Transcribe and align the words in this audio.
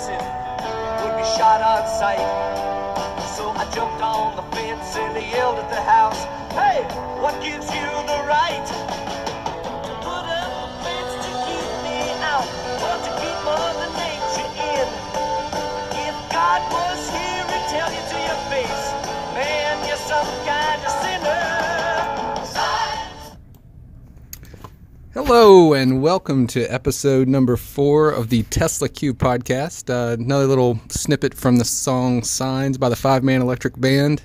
trespassing 0.00 1.04
would 1.04 1.16
be 1.16 1.24
shot 1.36 1.60
on 1.60 1.86
sight. 1.98 2.18
So 3.36 3.50
I 3.50 3.64
jumped 3.74 4.02
on 4.02 4.36
the 4.36 4.42
fence 4.56 4.96
and 4.96 5.14
yelled 5.32 5.58
at 5.58 5.70
the 5.70 5.80
house, 5.80 6.24
Hey, 6.52 6.82
what 7.20 7.40
gives 7.42 7.66
you 7.66 7.86
the 8.06 8.24
right 8.26 8.89
Hello, 25.12 25.72
and 25.72 26.00
welcome 26.00 26.46
to 26.46 26.72
episode 26.72 27.26
number 27.26 27.56
four 27.56 28.12
of 28.12 28.28
the 28.28 28.44
Tesla 28.44 28.88
Q 28.88 29.12
podcast. 29.12 29.90
Uh, 29.90 30.12
another 30.12 30.46
little 30.46 30.78
snippet 30.88 31.34
from 31.34 31.56
the 31.56 31.64
song 31.64 32.22
Signs 32.22 32.78
by 32.78 32.88
the 32.88 32.94
Five 32.94 33.24
Man 33.24 33.42
Electric 33.42 33.80
Band. 33.80 34.22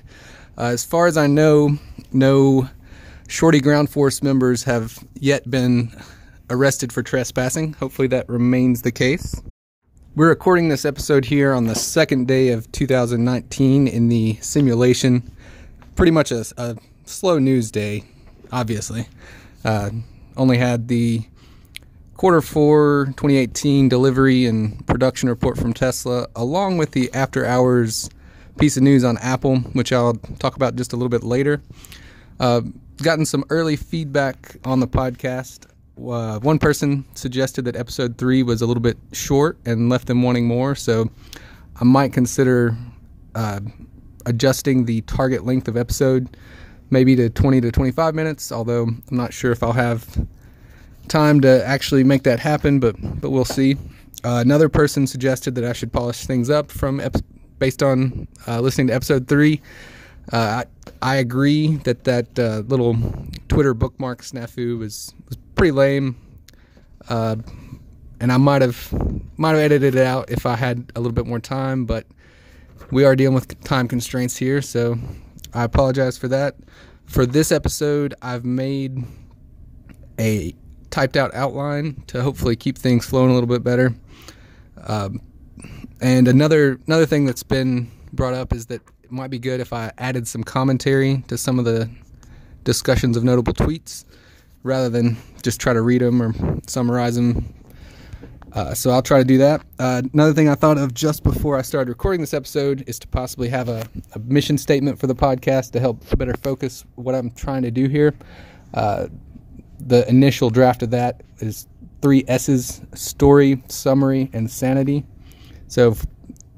Uh, 0.56 0.66
as 0.66 0.84
far 0.84 1.08
as 1.08 1.16
I 1.16 1.26
know, 1.26 1.76
no 2.12 2.68
Shorty 3.26 3.60
Ground 3.60 3.90
Force 3.90 4.22
members 4.22 4.62
have 4.62 5.04
yet 5.14 5.50
been 5.50 5.90
arrested 6.50 6.92
for 6.92 7.02
trespassing. 7.02 7.72
Hopefully, 7.72 8.06
that 8.06 8.28
remains 8.28 8.82
the 8.82 8.92
case. 8.92 9.42
We're 10.14 10.28
recording 10.28 10.68
this 10.68 10.84
episode 10.84 11.24
here 11.24 11.52
on 11.52 11.64
the 11.64 11.74
second 11.74 12.28
day 12.28 12.50
of 12.50 12.70
2019 12.70 13.88
in 13.88 14.08
the 14.08 14.34
simulation. 14.40 15.28
Pretty 15.96 16.12
much 16.12 16.30
a, 16.30 16.44
a 16.56 16.76
slow 17.06 17.40
news 17.40 17.72
day, 17.72 18.04
obviously. 18.52 19.08
Uh, 19.64 19.90
only 20.36 20.58
had 20.58 20.88
the 20.88 21.22
quarter 22.16 22.40
four 22.40 23.06
2018 23.16 23.88
delivery 23.88 24.46
and 24.46 24.86
production 24.86 25.28
report 25.28 25.58
from 25.58 25.72
Tesla, 25.72 26.26
along 26.34 26.78
with 26.78 26.92
the 26.92 27.12
after 27.12 27.44
hours 27.44 28.08
piece 28.58 28.76
of 28.76 28.82
news 28.82 29.04
on 29.04 29.18
Apple, 29.18 29.58
which 29.74 29.92
I'll 29.92 30.14
talk 30.38 30.56
about 30.56 30.76
just 30.76 30.92
a 30.92 30.96
little 30.96 31.10
bit 31.10 31.22
later. 31.22 31.60
Uh, 32.40 32.62
gotten 33.02 33.26
some 33.26 33.44
early 33.50 33.76
feedback 33.76 34.56
on 34.64 34.80
the 34.80 34.88
podcast. 34.88 35.66
Uh, 35.98 36.38
one 36.40 36.58
person 36.58 37.04
suggested 37.14 37.64
that 37.66 37.76
episode 37.76 38.16
three 38.18 38.42
was 38.42 38.62
a 38.62 38.66
little 38.66 38.82
bit 38.82 38.96
short 39.12 39.58
and 39.66 39.88
left 39.88 40.06
them 40.06 40.22
wanting 40.22 40.46
more, 40.46 40.74
so 40.74 41.10
I 41.78 41.84
might 41.84 42.12
consider 42.12 42.76
uh, 43.34 43.60
adjusting 44.24 44.86
the 44.86 45.02
target 45.02 45.44
length 45.44 45.68
of 45.68 45.76
episode 45.76 46.36
maybe 46.90 47.16
to 47.16 47.30
20 47.30 47.60
to 47.62 47.72
25 47.72 48.14
minutes, 48.14 48.52
although 48.52 48.84
I'm 48.84 49.02
not 49.10 49.32
sure 49.32 49.52
if 49.52 49.62
I'll 49.62 49.72
have 49.72 50.26
time 51.08 51.40
to 51.40 51.66
actually 51.66 52.04
make 52.04 52.24
that 52.24 52.40
happen, 52.40 52.80
but 52.80 52.96
but 53.20 53.30
we'll 53.30 53.44
see. 53.44 53.76
Uh, 54.24 54.40
another 54.44 54.68
person 54.68 55.06
suggested 55.06 55.54
that 55.54 55.64
I 55.64 55.72
should 55.72 55.92
polish 55.92 56.26
things 56.26 56.50
up 56.50 56.70
from 56.70 57.00
ep- 57.00 57.16
based 57.58 57.82
on 57.82 58.26
uh, 58.48 58.60
listening 58.60 58.88
to 58.88 58.94
episode 58.94 59.28
three. 59.28 59.60
Uh, 60.32 60.64
I, 61.02 61.12
I 61.12 61.16
agree 61.16 61.76
that 61.78 62.04
that 62.04 62.38
uh, 62.38 62.62
little 62.66 62.96
Twitter 63.48 63.74
bookmark 63.74 64.22
snafu 64.22 64.78
was 64.78 65.14
was 65.28 65.36
pretty 65.54 65.72
lame, 65.72 66.16
uh, 67.08 67.36
and 68.20 68.32
I 68.32 68.36
might 68.36 68.62
have 68.62 68.92
might 69.38 69.50
have 69.50 69.60
edited 69.60 69.94
it 69.94 70.04
out 70.04 70.30
if 70.30 70.46
I 70.46 70.56
had 70.56 70.90
a 70.96 71.00
little 71.00 71.14
bit 71.14 71.26
more 71.26 71.40
time, 71.40 71.84
but 71.84 72.06
we 72.90 73.04
are 73.04 73.14
dealing 73.14 73.34
with 73.34 73.62
time 73.64 73.88
constraints 73.88 74.36
here, 74.36 74.62
so 74.62 74.98
I 75.54 75.64
apologize 75.64 76.18
for 76.18 76.28
that. 76.28 76.56
For 77.06 77.26
this 77.26 77.52
episode, 77.52 78.14
I've 78.20 78.44
made 78.44 79.04
a 80.18 80.54
typed 80.90 81.16
out 81.16 81.34
outline 81.34 82.02
to 82.06 82.22
hopefully 82.22 82.56
keep 82.56 82.78
things 82.78 83.06
flowing 83.06 83.30
a 83.30 83.34
little 83.34 83.48
bit 83.48 83.62
better. 83.62 83.94
Um, 84.86 85.20
and 86.00 86.28
another 86.28 86.78
another 86.86 87.06
thing 87.06 87.24
that's 87.24 87.42
been 87.42 87.90
brought 88.12 88.34
up 88.34 88.52
is 88.52 88.66
that 88.66 88.82
it 89.02 89.12
might 89.12 89.30
be 89.30 89.38
good 89.38 89.60
if 89.60 89.72
I 89.72 89.92
added 89.98 90.26
some 90.26 90.42
commentary 90.42 91.22
to 91.28 91.38
some 91.38 91.58
of 91.58 91.64
the 91.64 91.88
discussions 92.64 93.16
of 93.16 93.24
notable 93.24 93.52
tweets 93.52 94.04
rather 94.62 94.88
than 94.88 95.16
just 95.42 95.60
try 95.60 95.72
to 95.72 95.80
read 95.80 96.00
them 96.00 96.20
or 96.20 96.34
summarize 96.66 97.14
them. 97.16 97.54
Uh, 98.56 98.72
so 98.72 98.90
I'll 98.90 99.02
try 99.02 99.18
to 99.18 99.24
do 99.24 99.36
that. 99.36 99.60
Uh, 99.78 100.00
another 100.14 100.32
thing 100.32 100.48
I 100.48 100.54
thought 100.54 100.78
of 100.78 100.94
just 100.94 101.22
before 101.22 101.58
I 101.58 101.62
started 101.62 101.90
recording 101.90 102.22
this 102.22 102.32
episode 102.32 102.82
is 102.86 102.98
to 103.00 103.06
possibly 103.06 103.50
have 103.50 103.68
a, 103.68 103.86
a 104.14 104.18
mission 104.20 104.56
statement 104.56 104.98
for 104.98 105.06
the 105.06 105.14
podcast 105.14 105.72
to 105.72 105.80
help 105.80 106.02
better 106.16 106.32
focus 106.42 106.82
what 106.94 107.14
I'm 107.14 107.30
trying 107.32 107.60
to 107.62 107.70
do 107.70 107.86
here. 107.86 108.14
Uh, 108.72 109.08
the 109.78 110.08
initial 110.08 110.48
draft 110.48 110.82
of 110.82 110.90
that 110.92 111.22
is 111.40 111.68
three 112.00 112.24
S's 112.28 112.80
story, 112.94 113.62
summary, 113.68 114.30
and 114.32 114.50
sanity. 114.50 115.04
So, 115.68 115.94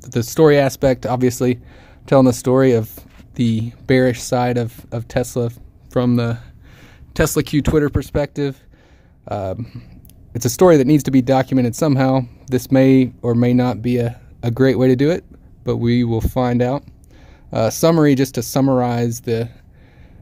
the 0.09 0.23
story 0.23 0.57
aspect, 0.57 1.05
obviously, 1.05 1.61
telling 2.07 2.27
the 2.27 2.33
story 2.33 2.75
of 2.75 2.93
the 3.35 3.73
bearish 3.89 4.23
side 4.23 4.57
of, 4.57 4.87
of 4.93 5.09
Tesla 5.09 5.51
from 5.91 6.15
the 6.15 6.39
Tesla 7.15 7.43
Q 7.43 7.61
Twitter 7.61 7.91
perspective. 7.91 8.63
Um, 9.27 9.98
it's 10.35 10.45
a 10.45 10.51
story 10.51 10.77
that 10.77 10.87
needs 10.87 11.03
to 11.05 11.11
be 11.11 11.23
documented 11.23 11.75
somehow. 11.75 12.21
This 12.49 12.71
may 12.71 13.13
or 13.23 13.35
may 13.35 13.55
not 13.55 13.83
be 13.83 13.99
a, 13.99 14.21
a 14.43 14.51
great 14.51 14.79
way 14.79 14.89
to 14.89 14.97
do 14.97 15.11
it, 15.11 15.25
but 15.65 15.77
we 15.77 16.05
will 16.05 16.21
find 16.21 16.63
out. 16.63 16.85
Uh, 17.53 17.71
summary, 17.71 18.15
just 18.15 18.35
to 18.35 18.43
summarize 18.43 19.21
the 19.23 19.49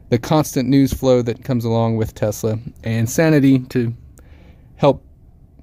the 0.09 0.17
constant 0.17 0.69
news 0.69 0.93
flow 0.93 1.21
that 1.21 1.43
comes 1.43 1.65
along 1.65 1.97
with 1.97 2.15
Tesla, 2.15 2.57
and 2.83 3.09
sanity 3.09 3.59
to 3.59 3.93
help 4.77 5.03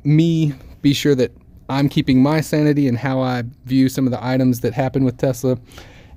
me 0.05 0.53
be 0.83 0.93
sure 0.93 1.15
that 1.15 1.33
I'm 1.71 1.89
keeping 1.89 2.23
my 2.23 2.43
sanity 2.43 2.87
and 2.87 2.99
how 2.99 3.21
I 3.21 3.45
view 3.65 3.89
some 3.89 4.07
of 4.07 4.11
the 4.11 4.23
items 4.23 4.61
that 4.61 4.75
happen 4.75 5.05
with 5.05 5.17
Tesla, 5.17 5.59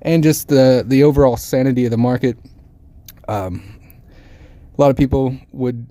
and 0.02 0.22
just 0.22 0.50
the 0.50 0.84
the 0.86 1.04
overall 1.04 1.38
sanity 1.38 1.86
of 1.86 1.92
the 1.92 1.98
market. 1.98 2.38
Um, 3.30 3.64
a 4.78 4.82
lot 4.82 4.92
of 4.92 4.98
people 4.98 5.36
would 5.54 5.88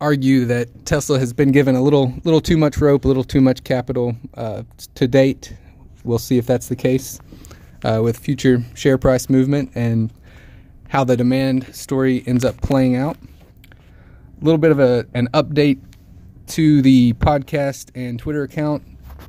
argue 0.00 0.44
that 0.46 0.86
Tesla 0.86 1.18
has 1.18 1.32
been 1.32 1.52
given 1.52 1.74
a 1.74 1.82
little 1.82 2.12
little 2.24 2.40
too 2.40 2.56
much 2.56 2.78
rope, 2.78 3.04
a 3.04 3.08
little 3.08 3.24
too 3.24 3.40
much 3.40 3.64
capital 3.64 4.16
uh, 4.34 4.62
to 4.94 5.08
date. 5.08 5.54
We'll 6.04 6.18
see 6.18 6.38
if 6.38 6.46
that's 6.46 6.68
the 6.68 6.76
case 6.76 7.20
uh, 7.84 8.00
with 8.02 8.18
future 8.18 8.62
share 8.74 8.98
price 8.98 9.28
movement 9.28 9.72
and 9.74 10.12
how 10.88 11.04
the 11.04 11.16
demand 11.16 11.74
story 11.74 12.24
ends 12.26 12.44
up 12.44 12.60
playing 12.62 12.96
out. 12.96 13.16
A 14.40 14.44
little 14.44 14.58
bit 14.58 14.70
of 14.70 14.80
a, 14.80 15.06
an 15.14 15.28
update 15.34 15.80
to 16.48 16.82
the 16.82 17.12
podcast 17.14 17.90
and 17.94 18.18
Twitter 18.18 18.42
account. 18.42 18.82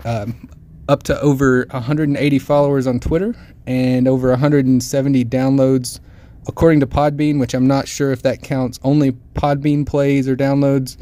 Um, 0.06 0.50
up 0.88 1.04
to 1.04 1.20
over 1.22 1.66
180 1.72 2.40
followers 2.40 2.88
on 2.88 3.00
Twitter 3.00 3.36
and 3.68 4.08
over 4.08 4.30
170 4.30 5.26
downloads 5.26 6.00
according 6.48 6.80
to 6.80 6.88
Podbean, 6.88 7.40
which 7.40 7.54
I'm 7.54 7.68
not 7.68 7.88
sure 7.88 8.12
if 8.12 8.22
that 8.24 8.42
counts 8.42 8.80
only 8.84 9.12
Podbean 9.36 9.86
plays 9.86 10.28
or 10.28 10.36
downloads, 10.36 10.98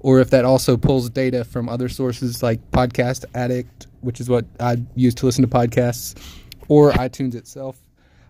or 0.00 0.20
if 0.20 0.30
that 0.30 0.44
also 0.44 0.76
pulls 0.76 1.10
data 1.10 1.44
from 1.44 1.68
other 1.68 1.88
sources 1.88 2.42
like 2.42 2.58
Podcast 2.70 3.24
Addict, 3.34 3.86
which 4.00 4.20
is 4.20 4.28
what 4.28 4.44
I 4.60 4.76
use 4.94 5.14
to 5.16 5.26
listen 5.26 5.42
to 5.42 5.48
podcasts, 5.48 6.20
or 6.68 6.92
iTunes 6.92 7.34
itself. 7.34 7.78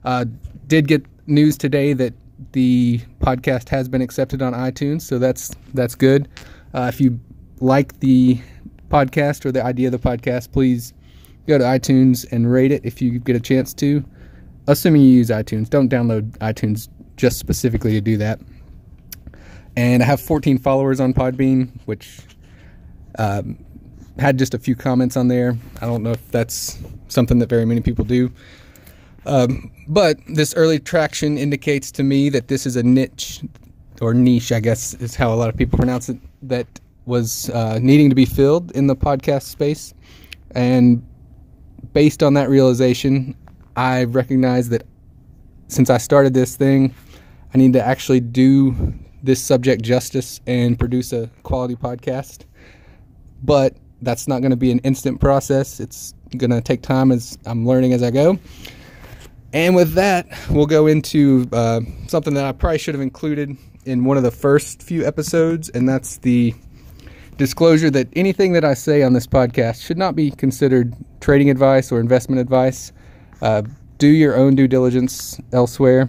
Uh, 0.04 0.24
did 0.66 0.88
get 0.88 1.04
news 1.26 1.58
today 1.58 1.92
that 1.92 2.14
the 2.52 3.00
podcast 3.20 3.68
has 3.68 3.88
been 3.88 4.00
accepted 4.00 4.42
on 4.42 4.52
iTunes, 4.52 5.02
so 5.02 5.18
that's 5.18 5.54
that's 5.74 5.94
good. 5.94 6.28
Uh, 6.74 6.90
if 6.92 7.00
you 7.00 7.18
like 7.60 7.98
the 8.00 8.40
podcast 8.88 9.44
or 9.44 9.52
the 9.52 9.62
idea 9.62 9.88
of 9.88 9.92
the 9.92 9.98
podcast, 9.98 10.52
please 10.52 10.94
go 11.46 11.58
to 11.58 11.64
iTunes 11.64 12.30
and 12.30 12.50
rate 12.50 12.72
it 12.72 12.84
if 12.84 13.02
you 13.02 13.18
get 13.18 13.36
a 13.36 13.40
chance 13.40 13.74
to. 13.74 14.04
Assuming 14.68 15.00
you 15.00 15.08
use 15.08 15.30
iTunes, 15.30 15.70
don't 15.70 15.90
download 15.90 16.36
iTunes 16.38 16.90
just 17.16 17.38
specifically 17.38 17.92
to 17.92 18.02
do 18.02 18.18
that. 18.18 18.38
And 19.76 20.02
I 20.02 20.06
have 20.06 20.20
14 20.20 20.58
followers 20.58 21.00
on 21.00 21.14
Podbean, 21.14 21.70
which 21.86 22.20
um, 23.18 23.58
had 24.18 24.38
just 24.38 24.52
a 24.52 24.58
few 24.58 24.76
comments 24.76 25.16
on 25.16 25.28
there. 25.28 25.56
I 25.80 25.86
don't 25.86 26.02
know 26.02 26.10
if 26.10 26.30
that's 26.30 26.78
something 27.08 27.38
that 27.38 27.48
very 27.48 27.64
many 27.64 27.80
people 27.80 28.04
do. 28.04 28.30
Um, 29.24 29.72
but 29.88 30.18
this 30.26 30.52
early 30.54 30.78
traction 30.78 31.38
indicates 31.38 31.90
to 31.92 32.02
me 32.02 32.28
that 32.28 32.48
this 32.48 32.66
is 32.66 32.76
a 32.76 32.82
niche, 32.82 33.42
or 34.02 34.12
niche, 34.12 34.52
I 34.52 34.60
guess 34.60 34.92
is 34.94 35.14
how 35.14 35.32
a 35.32 35.36
lot 35.36 35.48
of 35.48 35.56
people 35.56 35.78
pronounce 35.78 36.10
it, 36.10 36.18
that 36.42 36.66
was 37.06 37.48
uh, 37.50 37.78
needing 37.80 38.10
to 38.10 38.14
be 38.14 38.26
filled 38.26 38.70
in 38.72 38.86
the 38.86 38.96
podcast 38.96 39.44
space. 39.44 39.94
And 40.50 41.02
based 41.94 42.22
on 42.22 42.34
that 42.34 42.50
realization, 42.50 43.34
I 43.78 44.04
recognize 44.04 44.70
that 44.70 44.82
since 45.68 45.88
I 45.88 45.98
started 45.98 46.34
this 46.34 46.56
thing, 46.56 46.92
I 47.54 47.58
need 47.58 47.74
to 47.74 47.80
actually 47.80 48.18
do 48.18 48.92
this 49.22 49.40
subject 49.40 49.82
justice 49.82 50.40
and 50.48 50.76
produce 50.76 51.12
a 51.12 51.30
quality 51.44 51.76
podcast. 51.76 52.44
But 53.40 53.76
that's 54.02 54.26
not 54.26 54.40
going 54.40 54.50
to 54.50 54.56
be 54.56 54.72
an 54.72 54.80
instant 54.80 55.20
process. 55.20 55.78
It's 55.78 56.12
going 56.36 56.50
to 56.50 56.60
take 56.60 56.82
time 56.82 57.12
as 57.12 57.38
I'm 57.46 57.64
learning 57.64 57.92
as 57.92 58.02
I 58.02 58.10
go. 58.10 58.40
And 59.52 59.76
with 59.76 59.92
that, 59.92 60.26
we'll 60.50 60.66
go 60.66 60.88
into 60.88 61.48
uh, 61.52 61.82
something 62.08 62.34
that 62.34 62.46
I 62.46 62.50
probably 62.50 62.78
should 62.78 62.96
have 62.96 63.00
included 63.00 63.56
in 63.84 64.04
one 64.04 64.16
of 64.16 64.24
the 64.24 64.32
first 64.32 64.82
few 64.82 65.06
episodes, 65.06 65.68
and 65.68 65.88
that's 65.88 66.16
the 66.18 66.52
disclosure 67.36 67.90
that 67.90 68.08
anything 68.16 68.54
that 68.54 68.64
I 68.64 68.74
say 68.74 69.04
on 69.04 69.12
this 69.12 69.28
podcast 69.28 69.86
should 69.86 69.98
not 69.98 70.16
be 70.16 70.32
considered 70.32 70.96
trading 71.20 71.48
advice 71.48 71.92
or 71.92 72.00
investment 72.00 72.40
advice. 72.40 72.90
Uh, 73.40 73.62
do 73.98 74.08
your 74.08 74.36
own 74.36 74.54
due 74.54 74.68
diligence 74.68 75.40
elsewhere. 75.52 76.08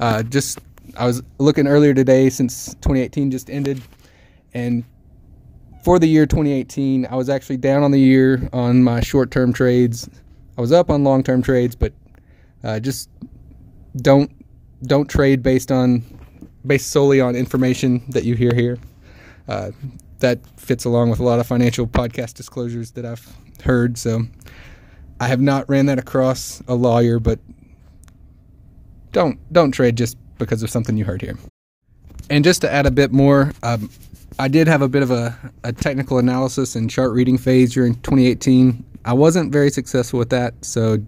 Uh, 0.00 0.22
just 0.22 0.60
I 0.96 1.06
was 1.06 1.22
looking 1.38 1.66
earlier 1.66 1.94
today 1.94 2.30
since 2.30 2.74
2018 2.74 3.30
just 3.30 3.50
ended, 3.50 3.82
and 4.54 4.84
for 5.84 5.98
the 5.98 6.06
year 6.06 6.26
2018, 6.26 7.06
I 7.06 7.14
was 7.14 7.28
actually 7.28 7.56
down 7.56 7.82
on 7.82 7.90
the 7.90 8.00
year 8.00 8.48
on 8.52 8.82
my 8.82 9.00
short-term 9.00 9.52
trades. 9.52 10.08
I 10.56 10.60
was 10.60 10.72
up 10.72 10.90
on 10.90 11.04
long-term 11.04 11.42
trades, 11.42 11.76
but 11.76 11.92
uh, 12.64 12.80
just 12.80 13.08
don't 13.96 14.30
don't 14.86 15.08
trade 15.08 15.42
based 15.42 15.72
on 15.72 16.02
based 16.66 16.90
solely 16.90 17.20
on 17.20 17.34
information 17.36 18.04
that 18.10 18.24
you 18.24 18.34
hear 18.34 18.54
here. 18.54 18.78
Uh, 19.48 19.70
that 20.18 20.40
fits 20.58 20.84
along 20.84 21.10
with 21.10 21.20
a 21.20 21.22
lot 21.22 21.38
of 21.38 21.46
financial 21.46 21.86
podcast 21.86 22.34
disclosures 22.34 22.90
that 22.92 23.06
I've 23.06 23.26
heard. 23.64 23.96
So 23.96 24.22
I 25.20 25.28
have 25.28 25.40
not 25.40 25.68
ran 25.68 25.86
that 25.86 25.98
across 25.98 26.62
a 26.68 26.74
lawyer, 26.74 27.18
but 27.18 27.38
don't 29.12 29.38
don't 29.52 29.72
trade 29.72 29.96
just 29.96 30.16
because 30.38 30.62
of 30.62 30.70
something 30.70 30.96
you 30.96 31.04
heard 31.04 31.22
here. 31.22 31.36
And 32.30 32.44
just 32.44 32.60
to 32.60 32.72
add 32.72 32.86
a 32.86 32.90
bit 32.90 33.10
more, 33.10 33.52
um, 33.62 33.90
I 34.38 34.48
did 34.48 34.68
have 34.68 34.82
a 34.82 34.88
bit 34.88 35.02
of 35.02 35.10
a, 35.10 35.36
a 35.64 35.72
technical 35.72 36.18
analysis 36.18 36.76
and 36.76 36.90
chart 36.90 37.12
reading 37.12 37.38
phase 37.38 37.72
during 37.72 37.94
2018. 37.96 38.84
I 39.04 39.12
wasn't 39.14 39.50
very 39.52 39.70
successful 39.70 40.18
with 40.18 40.30
that, 40.30 40.54
so 40.64 40.98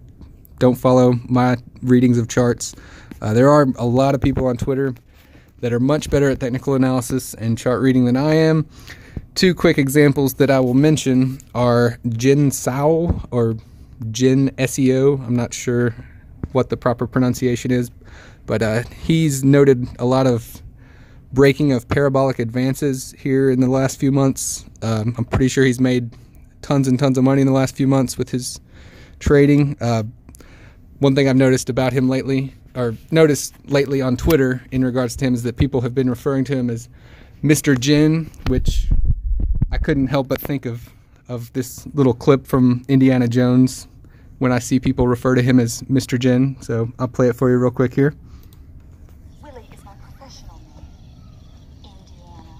don't 0.59 0.75
follow 0.75 1.13
my 1.29 1.57
readings 1.81 2.17
of 2.17 2.27
charts. 2.27 2.75
Uh, 3.21 3.33
there 3.33 3.49
are 3.49 3.67
a 3.77 3.85
lot 3.85 4.15
of 4.15 4.21
people 4.21 4.47
on 4.47 4.57
Twitter 4.57 4.95
that 5.59 5.71
are 5.71 5.79
much 5.79 6.09
better 6.09 6.29
at 6.29 6.39
technical 6.39 6.73
analysis 6.73 7.35
and 7.35 7.57
chart 7.57 7.81
reading 7.81 8.05
than 8.05 8.17
I 8.17 8.33
am. 8.33 8.67
Two 9.35 9.53
quick 9.53 9.77
examples 9.77 10.33
that 10.35 10.49
I 10.49 10.59
will 10.59 10.73
mention 10.73 11.39
are 11.53 11.99
Jin 12.09 12.51
Sao 12.51 13.27
or 13.31 13.55
Jin 14.09 14.49
SEO. 14.57 15.25
I'm 15.25 15.35
not 15.35 15.53
sure 15.53 15.93
what 16.51 16.69
the 16.69 16.77
proper 16.77 17.07
pronunciation 17.07 17.71
is, 17.71 17.91
but 18.45 18.61
uh, 18.61 18.83
he's 19.03 19.43
noted 19.43 19.87
a 19.99 20.05
lot 20.05 20.27
of 20.27 20.61
breaking 21.31 21.71
of 21.71 21.87
parabolic 21.87 22.39
advances 22.39 23.13
here 23.17 23.49
in 23.49 23.59
the 23.59 23.69
last 23.69 23.99
few 23.99 24.11
months. 24.11 24.65
Um, 24.81 25.15
I'm 25.17 25.25
pretty 25.25 25.47
sure 25.47 25.63
he's 25.63 25.79
made 25.79 26.13
tons 26.61 26.87
and 26.87 26.99
tons 26.99 27.17
of 27.17 27.23
money 27.23 27.41
in 27.41 27.47
the 27.47 27.53
last 27.53 27.75
few 27.75 27.87
months 27.87 28.17
with 28.17 28.29
his 28.29 28.59
trading. 29.19 29.77
Uh, 29.79 30.03
one 30.99 31.15
thing 31.15 31.27
I've 31.29 31.35
noticed 31.35 31.69
about 31.69 31.93
him 31.93 32.09
lately, 32.09 32.53
or 32.75 32.95
noticed 33.11 33.55
lately 33.65 34.01
on 34.01 34.17
Twitter 34.17 34.61
in 34.71 34.83
regards 34.83 35.15
to 35.17 35.25
him, 35.25 35.33
is 35.33 35.43
that 35.43 35.57
people 35.57 35.81
have 35.81 35.95
been 35.95 36.09
referring 36.09 36.43
to 36.45 36.55
him 36.55 36.69
as 36.69 36.89
Mr. 37.43 37.79
Jin, 37.79 38.29
which 38.47 38.87
I 39.71 39.77
couldn't 39.77 40.07
help 40.07 40.27
but 40.27 40.41
think 40.41 40.65
of 40.65 40.89
of 41.27 41.53
this 41.53 41.87
little 41.93 42.13
clip 42.13 42.45
from 42.45 42.83
Indiana 42.89 43.25
Jones 43.25 43.87
when 44.41 44.51
I 44.51 44.57
see 44.57 44.79
people 44.79 45.07
refer 45.07 45.35
to 45.35 45.41
him 45.43 45.59
as 45.59 45.83
Mr. 45.83 46.17
Jin. 46.17 46.57
So 46.61 46.91
I'll 46.97 47.07
play 47.07 47.29
it 47.29 47.35
for 47.35 47.51
you 47.51 47.57
real 47.57 47.69
quick 47.69 47.93
here. 47.93 48.15
Willie 49.43 49.67
is 49.71 49.85
my 49.85 49.93
professional 49.93 50.59
name. 50.75 51.93
Indiana. 51.93 52.59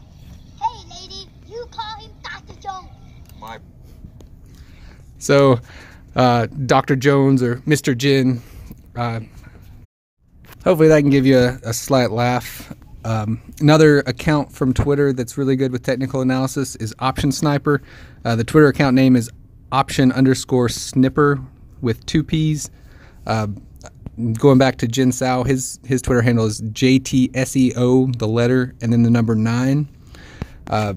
Hey, 0.61 1.01
lady, 1.01 1.27
you 1.49 1.65
call 1.71 1.99
him 1.99 2.11
Dr. 2.21 2.61
Jones. 2.61 2.89
My 3.39 3.57
So, 5.17 5.59
uh, 6.15 6.45
Dr. 6.67 6.95
Jones 6.95 7.41
or 7.41 7.55
Mr. 7.61 7.97
Jin, 7.97 8.43
uh, 8.95 9.21
hopefully 10.63 10.87
that 10.87 10.99
can 10.99 11.09
give 11.09 11.25
you 11.25 11.39
a, 11.39 11.59
a 11.63 11.73
slight 11.73 12.11
laugh. 12.11 12.75
Um, 13.05 13.41
another 13.59 14.01
account 14.01 14.51
from 14.51 14.75
Twitter 14.75 15.13
that's 15.13 15.35
really 15.35 15.55
good 15.55 15.71
with 15.71 15.81
technical 15.81 16.21
analysis 16.21 16.75
is 16.75 16.93
Option 16.99 17.31
Sniper. 17.31 17.81
Uh, 18.23 18.35
the 18.35 18.43
Twitter 18.43 18.67
account 18.67 18.95
name 18.95 19.15
is 19.15 19.31
option 19.71 20.11
underscore 20.11 20.69
snipper 20.69 21.41
with 21.81 22.05
two 22.05 22.23
P's. 22.23 22.69
Uh, 23.25 23.47
going 24.33 24.57
back 24.57 24.77
to 24.77 24.87
Jin 24.87 25.11
Sao, 25.11 25.43
his 25.43 25.79
his 25.85 26.01
Twitter 26.01 26.21
handle 26.21 26.45
is 26.45 26.61
JTSEO, 26.61 28.17
the 28.17 28.27
letter, 28.27 28.75
and 28.81 28.91
then 28.91 29.03
the 29.03 29.09
number 29.09 29.35
nine. 29.35 29.87
Uh, 30.67 30.93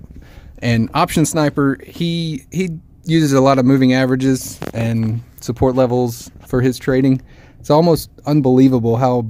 and 0.58 0.90
Option 0.94 1.26
Sniper, 1.26 1.78
he 1.84 2.44
he 2.50 2.78
uses 3.04 3.32
a 3.32 3.40
lot 3.40 3.58
of 3.58 3.64
moving 3.64 3.92
averages 3.92 4.58
and 4.72 5.22
support 5.40 5.74
levels 5.74 6.30
for 6.46 6.60
his 6.60 6.78
trading. 6.78 7.20
It's 7.60 7.70
almost 7.70 8.10
unbelievable 8.26 8.96
how 8.96 9.26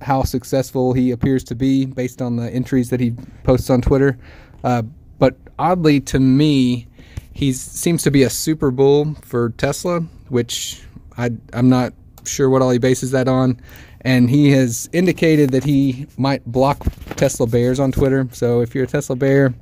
how 0.00 0.22
successful 0.22 0.92
he 0.92 1.10
appears 1.10 1.42
to 1.44 1.54
be 1.54 1.84
based 1.84 2.22
on 2.22 2.36
the 2.36 2.48
entries 2.50 2.90
that 2.90 3.00
he 3.00 3.14
posts 3.42 3.68
on 3.70 3.80
Twitter. 3.80 4.16
Uh, 4.62 4.82
but 5.18 5.36
oddly 5.58 6.00
to 6.00 6.20
me, 6.20 6.86
he 7.32 7.52
seems 7.52 8.02
to 8.02 8.10
be 8.10 8.22
a 8.22 8.30
super 8.30 8.70
bull 8.70 9.14
for 9.22 9.50
Tesla, 9.50 10.00
which 10.28 10.82
I, 11.18 11.30
I'm 11.52 11.68
not 11.68 11.92
sure 12.24 12.48
what 12.48 12.62
all 12.62 12.70
he 12.70 12.78
bases 12.78 13.10
that 13.10 13.28
on. 13.28 13.60
And 14.02 14.30
he 14.30 14.50
has 14.52 14.88
indicated 14.92 15.50
that 15.50 15.64
he 15.64 16.06
might 16.16 16.44
block 16.46 16.78
Tesla 17.16 17.46
bears 17.46 17.80
on 17.80 17.90
Twitter. 17.90 18.28
So 18.32 18.60
if 18.60 18.74
you're 18.74 18.84
a 18.84 18.88
Tesla 18.88 19.16
bear, 19.16 19.52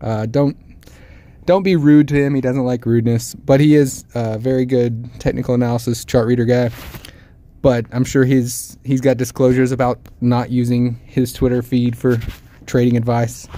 uh, 0.00 0.26
don't 0.26 0.56
don't 1.46 1.62
be 1.62 1.76
rude 1.76 2.08
to 2.08 2.14
him. 2.14 2.34
He 2.34 2.42
doesn't 2.42 2.64
like 2.64 2.84
rudeness, 2.84 3.34
but 3.34 3.58
he 3.58 3.74
is 3.74 4.04
a 4.14 4.38
very 4.38 4.66
good 4.66 5.08
technical 5.18 5.54
analysis 5.54 6.04
chart 6.04 6.26
reader 6.26 6.44
guy. 6.44 6.70
But 7.62 7.86
I'm 7.90 8.04
sure 8.04 8.24
he's 8.24 8.78
he's 8.84 9.00
got 9.00 9.16
disclosures 9.16 9.72
about 9.72 9.98
not 10.20 10.50
using 10.50 11.00
his 11.06 11.32
Twitter 11.32 11.62
feed 11.62 11.96
for 11.96 12.18
trading 12.66 12.98
advice. 12.98 13.48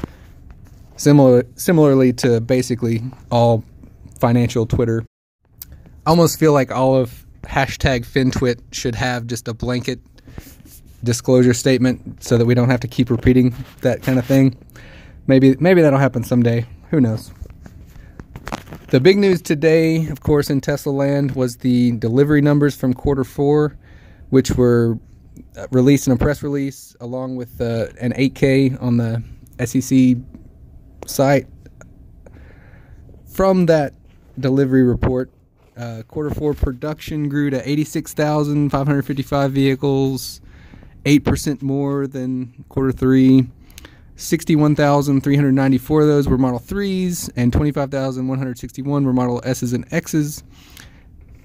Similar 0.97 1.44
similarly 1.56 2.12
to 2.14 2.41
basically 2.41 3.02
all 3.32 3.64
financial 4.20 4.67
Twitter. 4.67 5.05
I 6.06 6.11
almost 6.11 6.38
feel 6.38 6.52
like 6.52 6.70
all 6.70 6.94
of 6.94 7.26
hashtag 7.43 8.07
FinTwit 8.07 8.61
should 8.73 8.95
have 8.95 9.27
just 9.27 9.49
a 9.49 9.55
blanket 9.55 10.01
disclosure 11.03 11.55
statement 11.55 12.23
so 12.23 12.37
that 12.37 12.47
we 12.47 12.55
don't 12.55 12.69
have 12.69 12.81
to 12.81 12.89
keep 12.89 13.11
repeating 13.11 13.55
that 13.81 14.03
kind 14.03 14.19
of 14.19 14.27
thing. 14.27 14.57
Maybe 15.27 15.57
maybe 15.61 15.83
that'll 15.83 15.99
happen 15.99 16.25
someday. 16.25 16.67
Who 16.91 17.01
knows? 17.01 17.31
The 18.89 19.01
big 19.01 19.19
news 19.19 19.41
today, 19.41 20.09
of 20.09 20.21
course, 20.21 20.51
in 20.51 20.61
Tesla 20.61 20.91
land 20.91 21.37
was 21.37 21.59
the 21.59 21.93
delivery 21.93 22.41
numbers 22.41 22.75
from 22.75 22.93
quarter 22.93 23.23
four, 23.23 23.77
which 24.31 24.51
were 24.53 24.99
uh, 25.57 25.69
released 25.71 26.07
in 26.09 26.13
a 26.13 26.17
press 26.17 26.43
release 26.43 26.97
along 27.01 27.37
with 27.37 27.61
uh, 27.61 27.87
an 28.01 28.13
8K 28.13 28.83
on 28.83 28.97
the 28.97 29.23
SEC 29.65 30.17
site. 31.07 31.47
From 33.33 33.67
that 33.67 33.95
delivery 34.38 34.83
report, 34.83 35.31
uh, 35.77 36.03
quarter 36.09 36.31
four 36.31 36.55
production 36.55 37.29
grew 37.29 37.50
to 37.50 37.69
86,555 37.69 39.53
vehicles, 39.53 40.41
8% 41.05 41.62
more 41.62 42.07
than 42.07 42.65
quarter 42.69 42.93
three. 42.93 43.49
61,394 44.17 46.00
of 46.03 46.07
those 46.07 46.29
were 46.29 46.37
Model 46.37 46.61
3s, 46.61 47.31
and 47.37 47.53
25,161 47.53 49.05
were 49.05 49.12
Model 49.15 49.41
S's 49.45 49.73
and 49.73 49.91
X's. 49.93 50.43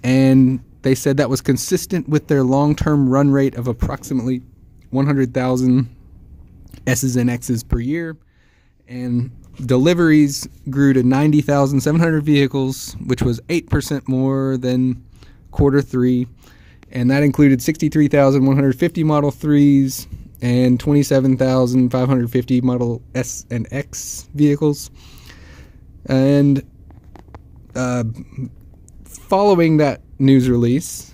And 0.04 0.62
they 0.82 0.94
said 0.94 1.16
that 1.18 1.30
was 1.30 1.42
consistent 1.42 2.10
with 2.10 2.28
their 2.28 2.44
long 2.44 2.76
term 2.76 3.10
run 3.10 3.32
rate 3.32 3.56
of 3.56 3.68
approximately 3.68 4.42
100,000 4.92 5.96
S's 6.86 7.16
and 7.16 7.30
X's 7.30 7.64
per 7.64 7.80
year. 7.80 8.18
And 8.88 9.32
deliveries 9.64 10.48
grew 10.70 10.94
to 10.94 11.04
90,700 11.04 12.24
vehicles, 12.24 12.96
which 13.06 13.22
was 13.22 13.40
8% 13.42 14.08
more 14.08 14.58
than 14.58 15.04
quarter 15.52 15.82
three. 15.82 16.28
And 16.92 17.10
that 17.12 17.24
included 17.24 17.62
63,150 17.62 19.04
Model 19.04 19.32
3s 19.32 20.08
and 20.42 20.80
27,550 20.80 22.62
Model 22.62 23.02
S 23.14 23.46
and 23.50 23.68
X 23.72 24.30
vehicles. 24.34 24.92
And 26.06 26.64
uh, 27.76 28.04
following 29.04 29.78
that 29.78 30.02
news 30.20 30.50
release, 30.50 31.14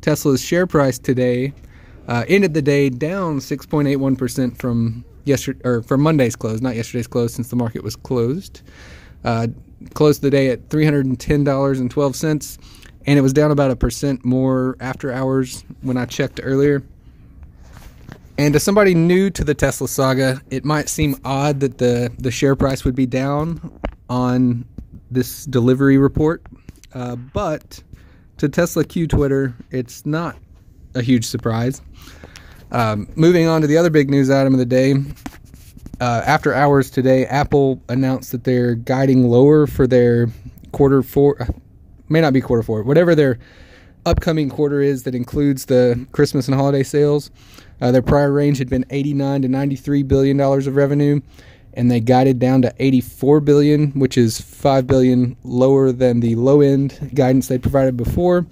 Tesla's 0.00 0.42
share 0.42 0.66
price 0.66 0.98
today 0.98 1.54
uh, 2.08 2.24
ended 2.28 2.54
the 2.54 2.62
day 2.62 2.90
down 2.90 3.38
6.81% 3.38 4.58
from 4.58 5.04
yesterday 5.24 5.60
or 5.64 5.82
for 5.82 5.96
Monday's 5.96 6.36
close, 6.36 6.60
not 6.60 6.76
yesterday's 6.76 7.06
close, 7.06 7.34
since 7.34 7.48
the 7.48 7.56
market 7.56 7.82
was 7.82 7.96
closed. 7.96 8.62
Uh, 9.24 9.46
closed 9.94 10.22
the 10.22 10.30
day 10.30 10.48
at 10.48 10.68
$310.12, 10.68 12.58
and 13.06 13.18
it 13.18 13.22
was 13.22 13.32
down 13.32 13.50
about 13.50 13.70
a 13.70 13.76
percent 13.76 14.24
more 14.24 14.76
after 14.80 15.12
hours 15.12 15.64
when 15.82 15.96
I 15.96 16.06
checked 16.06 16.40
earlier. 16.42 16.82
And 18.38 18.54
to 18.54 18.60
somebody 18.60 18.94
new 18.94 19.30
to 19.30 19.44
the 19.44 19.54
Tesla 19.54 19.86
saga, 19.86 20.40
it 20.50 20.64
might 20.64 20.88
seem 20.88 21.16
odd 21.24 21.60
that 21.60 21.78
the, 21.78 22.10
the 22.18 22.30
share 22.30 22.56
price 22.56 22.84
would 22.84 22.94
be 22.94 23.06
down 23.06 23.78
on 24.08 24.64
this 25.10 25.44
delivery 25.44 25.98
report. 25.98 26.42
Uh, 26.94 27.16
but 27.16 27.82
to 28.38 28.48
Tesla 28.48 28.84
Q 28.84 29.06
Twitter, 29.06 29.54
it's 29.70 30.04
not 30.06 30.36
a 30.94 31.02
huge 31.02 31.24
surprise. 31.26 31.82
Um, 32.72 33.06
moving 33.16 33.46
on 33.46 33.60
to 33.60 33.66
the 33.66 33.76
other 33.76 33.90
big 33.90 34.10
news 34.10 34.30
item 34.30 34.54
of 34.54 34.58
the 34.58 34.66
day 34.66 34.94
uh, 36.02 36.20
after 36.26 36.52
hours 36.52 36.90
today, 36.90 37.26
Apple 37.26 37.80
announced 37.88 38.32
that 38.32 38.42
they're 38.42 38.74
guiding 38.74 39.28
lower 39.28 39.68
for 39.68 39.86
their 39.86 40.26
quarter 40.72 41.00
four, 41.00 41.46
may 42.08 42.20
not 42.20 42.32
be 42.32 42.40
quarter 42.40 42.64
four, 42.64 42.82
whatever 42.82 43.14
their 43.14 43.38
upcoming 44.04 44.48
quarter 44.48 44.80
is 44.80 45.04
that 45.04 45.14
includes 45.14 45.66
the 45.66 46.04
Christmas 46.10 46.48
and 46.48 46.56
holiday 46.56 46.82
sales. 46.82 47.30
Uh, 47.80 47.92
their 47.92 48.02
prior 48.02 48.32
range 48.32 48.58
had 48.58 48.68
been 48.68 48.84
89 48.90 49.42
to 49.42 49.48
93 49.48 50.02
billion 50.02 50.36
dollars 50.36 50.66
of 50.66 50.74
revenue, 50.74 51.20
and 51.74 51.88
they 51.88 52.00
guided 52.00 52.40
down 52.40 52.62
to 52.62 52.74
84 52.80 53.38
billion, 53.38 53.92
which 53.92 54.18
is 54.18 54.40
5 54.40 54.88
billion 54.88 55.36
lower 55.44 55.92
than 55.92 56.18
the 56.18 56.34
low 56.34 56.62
end 56.62 57.12
guidance 57.14 57.46
they 57.46 57.58
provided 57.58 57.96
before. 57.96 58.44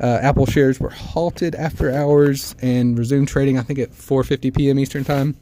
Uh, 0.00 0.18
Apple 0.22 0.46
shares 0.46 0.78
were 0.78 0.90
halted 0.90 1.54
after 1.54 1.92
hours 1.92 2.54
and 2.62 2.98
resumed 2.98 3.28
trading, 3.28 3.58
I 3.58 3.62
think, 3.62 3.78
at 3.78 3.90
4:50 3.90 4.56
p.m. 4.56 4.78
Eastern 4.78 5.04
time. 5.04 5.36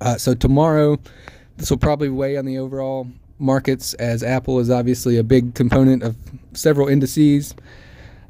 Uh, 0.00 0.16
so 0.16 0.34
tomorrow, 0.34 0.98
this 1.56 1.70
will 1.70 1.78
probably 1.78 2.08
weigh 2.08 2.36
on 2.36 2.44
the 2.44 2.58
overall 2.58 3.06
markets, 3.38 3.94
as 3.94 4.22
Apple 4.22 4.58
is 4.60 4.70
obviously 4.70 5.18
a 5.18 5.24
big 5.24 5.54
component 5.54 6.02
of 6.02 6.16
several 6.54 6.88
indices. 6.88 7.54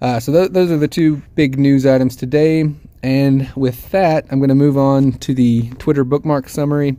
Uh, 0.01 0.21
so 0.21 0.33
th- 0.33 0.51
those 0.51 0.71
are 0.71 0.77
the 0.77 0.89
two 0.89 1.23
big 1.35 1.59
news 1.59 1.87
items 1.87 2.17
today. 2.17 2.71
And 3.03 3.51
with 3.55 3.91
that, 3.91 4.27
I'm 4.31 4.39
going 4.39 4.49
to 4.49 4.55
move 4.55 4.77
on 4.77 5.13
to 5.13 5.33
the 5.33 5.71
Twitter 5.79 6.05
bookmark 6.05 6.49
summary. 6.49 6.97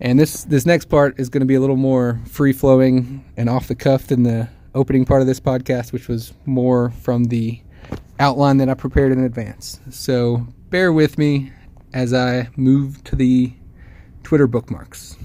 And 0.00 0.18
this 0.20 0.44
this 0.44 0.64
next 0.64 0.86
part 0.86 1.18
is 1.18 1.28
going 1.28 1.40
to 1.40 1.46
be 1.46 1.54
a 1.54 1.60
little 1.60 1.76
more 1.76 2.20
free 2.26 2.52
flowing 2.52 3.24
and 3.36 3.48
off 3.48 3.66
the 3.66 3.74
cuff 3.74 4.08
than 4.08 4.22
the 4.22 4.48
opening 4.74 5.04
part 5.04 5.20
of 5.20 5.26
this 5.26 5.40
podcast, 5.40 5.92
which 5.92 6.06
was 6.06 6.34
more 6.44 6.90
from 6.90 7.24
the 7.24 7.60
outline 8.18 8.56
that 8.58 8.68
I 8.68 8.74
prepared 8.74 9.12
in 9.12 9.24
advance. 9.24 9.80
So 9.90 10.46
bear 10.70 10.92
with 10.92 11.18
me 11.18 11.52
as 11.94 12.12
I 12.12 12.48
move 12.56 13.02
to 13.04 13.16
the 13.16 13.52
Twitter 14.22 14.46
bookmarks. 14.46 15.16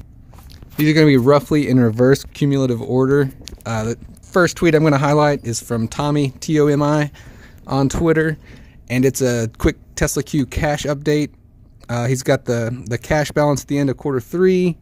These 0.77 0.89
are 0.89 0.93
going 0.93 1.05
to 1.05 1.11
be 1.11 1.17
roughly 1.17 1.69
in 1.69 1.79
reverse 1.79 2.23
cumulative 2.33 2.81
order. 2.81 3.29
Uh, 3.65 3.83
the 3.83 3.97
first 4.21 4.57
tweet 4.57 4.73
I'm 4.73 4.81
going 4.81 4.93
to 4.93 4.99
highlight 4.99 5.45
is 5.45 5.61
from 5.61 5.87
Tommy, 5.87 6.31
T 6.39 6.59
O 6.59 6.67
M 6.67 6.81
I, 6.81 7.11
on 7.67 7.89
Twitter, 7.89 8.37
and 8.89 9.05
it's 9.05 9.21
a 9.21 9.49
quick 9.57 9.77
Tesla 9.95 10.23
Q 10.23 10.45
cash 10.45 10.83
update. 10.83 11.31
Uh, 11.89 12.07
he's 12.07 12.23
got 12.23 12.45
the, 12.45 12.83
the 12.87 12.97
cash 12.97 13.31
balance 13.31 13.61
at 13.61 13.67
the 13.67 13.77
end 13.77 13.89
of 13.89 13.97
quarter 13.97 14.19
three, 14.19 14.77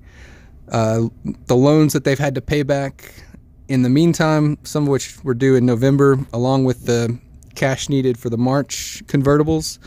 uh, 0.70 1.02
the 1.48 1.56
loans 1.56 1.94
that 1.94 2.04
they've 2.04 2.20
had 2.20 2.36
to 2.36 2.42
pay 2.42 2.64
back 2.64 3.14
in 3.68 3.82
the 3.82 3.90
meantime, 3.90 4.58
some 4.64 4.84
of 4.84 4.90
which 4.90 5.22
were 5.24 5.34
due 5.34 5.56
in 5.56 5.66
November, 5.66 6.20
along 6.32 6.64
with 6.64 6.86
the 6.86 7.18
cash 7.56 7.90
needed 7.90 8.18
for 8.18 8.30
the 8.30 8.38
March 8.38 9.04
convertibles, 9.08 9.80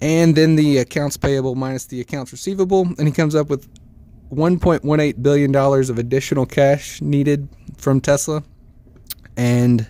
and 0.00 0.36
then 0.36 0.56
the 0.56 0.78
accounts 0.78 1.16
payable 1.16 1.54
minus 1.54 1.86
the 1.86 2.00
accounts 2.00 2.32
receivable, 2.32 2.82
and 2.98 3.06
he 3.06 3.12
comes 3.12 3.34
up 3.34 3.48
with 3.48 3.68
1.18 4.30 5.22
billion 5.22 5.52
dollars 5.52 5.90
of 5.90 5.98
additional 5.98 6.46
cash 6.46 7.00
needed 7.00 7.48
from 7.76 8.00
Tesla, 8.00 8.42
and 9.36 9.86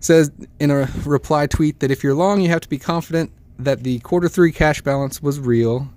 says 0.00 0.30
in 0.60 0.70
a 0.70 0.88
reply 1.04 1.46
tweet 1.46 1.80
that 1.80 1.90
if 1.90 2.02
you're 2.02 2.14
long, 2.14 2.40
you 2.40 2.48
have 2.48 2.60
to 2.60 2.68
be 2.68 2.78
confident 2.78 3.32
that 3.58 3.82
the 3.82 3.98
quarter 4.00 4.28
three 4.28 4.52
cash 4.52 4.80
balance 4.82 5.22
was 5.22 5.40
real, 5.40 5.88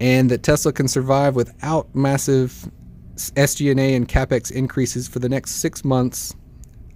and 0.00 0.30
that 0.30 0.42
Tesla 0.42 0.72
can 0.72 0.88
survive 0.88 1.34
without 1.34 1.92
massive 1.94 2.70
SG&A 3.16 3.94
and 3.94 4.08
capex 4.08 4.50
increases 4.50 5.08
for 5.08 5.18
the 5.18 5.28
next 5.28 5.56
six 5.56 5.84
months, 5.84 6.34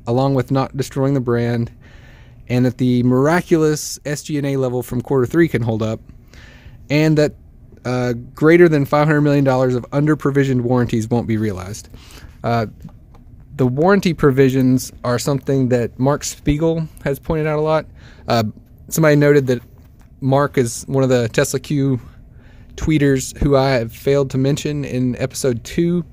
along 0.06 0.34
with 0.34 0.50
not 0.50 0.76
destroying 0.76 1.14
the 1.14 1.20
brand 1.20 1.70
and 2.48 2.64
that 2.64 2.78
the 2.78 3.02
miraculous 3.02 3.98
SG&A 4.00 4.56
level 4.56 4.82
from 4.82 5.00
quarter 5.00 5.26
three 5.26 5.48
can 5.48 5.62
hold 5.62 5.82
up, 5.82 6.00
and 6.90 7.16
that 7.18 7.34
uh, 7.84 8.12
greater 8.34 8.68
than 8.68 8.86
$500 8.86 9.22
million 9.22 9.46
of 9.48 9.86
under 9.92 10.16
provisioned 10.16 10.62
warranties 10.62 11.08
won't 11.08 11.26
be 11.26 11.36
realized. 11.36 11.88
Uh, 12.44 12.66
the 13.56 13.66
warranty 13.66 14.14
provisions 14.14 14.92
are 15.04 15.18
something 15.18 15.68
that 15.68 15.98
Mark 15.98 16.24
Spiegel 16.24 16.88
has 17.04 17.18
pointed 17.18 17.46
out 17.46 17.58
a 17.58 17.62
lot. 17.62 17.86
Uh, 18.28 18.44
somebody 18.88 19.16
noted 19.16 19.46
that 19.48 19.60
Mark 20.20 20.56
is 20.56 20.84
one 20.86 21.02
of 21.02 21.10
the 21.10 21.28
Tesla 21.28 21.60
Q 21.60 22.00
tweeters 22.76 23.36
who 23.38 23.56
I 23.56 23.70
have 23.70 23.92
failed 23.92 24.30
to 24.30 24.38
mention 24.38 24.84
in 24.84 25.16
episode 25.16 25.62
two. 25.64 26.04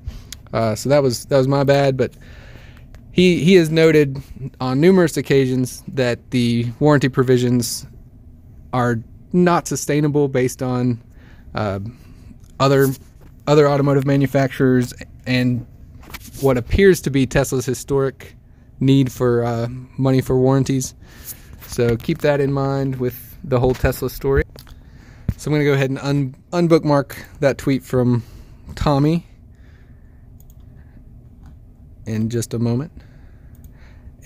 Uh, 0.52 0.74
so 0.74 0.88
that 0.88 1.02
was 1.02 1.26
that 1.26 1.38
was 1.38 1.48
my 1.48 1.64
bad, 1.64 1.96
but 1.96 2.12
he 3.12 3.44
he 3.44 3.54
has 3.54 3.70
noted 3.70 4.22
on 4.60 4.80
numerous 4.80 5.16
occasions 5.16 5.82
that 5.88 6.30
the 6.30 6.66
warranty 6.78 7.08
provisions 7.08 7.86
are 8.72 9.00
not 9.32 9.66
sustainable 9.66 10.28
based 10.28 10.62
on 10.62 11.02
uh, 11.54 11.80
other 12.58 12.88
other 13.46 13.68
automotive 13.68 14.06
manufacturers 14.06 14.94
and 15.26 15.66
what 16.40 16.56
appears 16.56 17.00
to 17.02 17.10
be 17.10 17.26
Tesla's 17.26 17.66
historic 17.66 18.36
need 18.78 19.12
for 19.12 19.44
uh, 19.44 19.68
money 19.98 20.20
for 20.20 20.38
warranties. 20.38 20.94
So 21.66 21.96
keep 21.96 22.18
that 22.18 22.40
in 22.40 22.52
mind 22.52 22.96
with 22.96 23.36
the 23.44 23.60
whole 23.60 23.74
Tesla 23.74 24.10
story. 24.10 24.44
So 25.36 25.48
I'm 25.48 25.54
going 25.54 25.60
to 25.60 25.64
go 25.64 25.72
ahead 25.72 25.90
and 25.90 25.98
un- 26.00 26.34
unbookmark 26.52 27.16
that 27.40 27.58
tweet 27.58 27.82
from 27.82 28.22
Tommy 28.74 29.26
in 32.10 32.28
just 32.28 32.52
a 32.52 32.58
moment. 32.58 32.92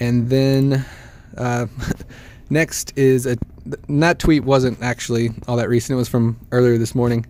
And 0.01 0.29
then 0.29 0.85
uh, 1.37 1.67
next 2.51 2.93
is 2.97 3.27
a 3.27 3.37
that 3.89 4.19
tweet 4.19 4.45
wasn't 4.45 4.83
actually 4.83 5.31
all 5.49 5.57
that 5.57 5.69
recent. 5.69 5.95
It 5.95 5.99
was 5.99 6.09
from 6.09 6.39
earlier 6.53 6.77
this 6.77 6.95
morning. 6.95 7.27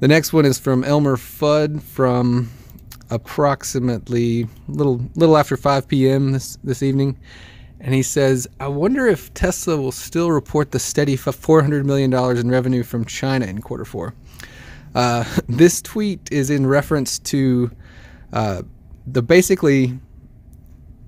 The 0.00 0.08
next 0.08 0.32
one 0.32 0.46
is 0.46 0.58
from 0.58 0.84
Elmer 0.84 1.16
Fudd 1.16 1.82
from 1.82 2.50
approximately 3.10 4.48
little 4.68 5.00
little 5.14 5.36
after 5.36 5.56
5 5.56 5.88
p.m. 5.88 6.32
this 6.32 6.58
this 6.64 6.82
evening, 6.82 7.18
and 7.80 7.94
he 7.94 8.02
says, 8.02 8.46
"I 8.60 8.68
wonder 8.68 9.06
if 9.06 9.32
Tesla 9.34 9.76
will 9.76 9.92
still 9.92 10.30
report 10.30 10.70
the 10.70 10.78
steady 10.78 11.16
400 11.16 11.84
million 11.84 12.10
dollars 12.10 12.40
in 12.40 12.50
revenue 12.50 12.82
from 12.82 13.04
China 13.04 13.46
in 13.46 13.60
quarter 13.60 13.84
four." 13.84 14.14
Uh, 14.94 15.24
this 15.48 15.82
tweet 15.82 16.28
is 16.30 16.50
in 16.50 16.66
reference 16.66 17.18
to 17.20 17.70
uh, 18.32 18.62
the 19.06 19.22
basically 19.22 19.98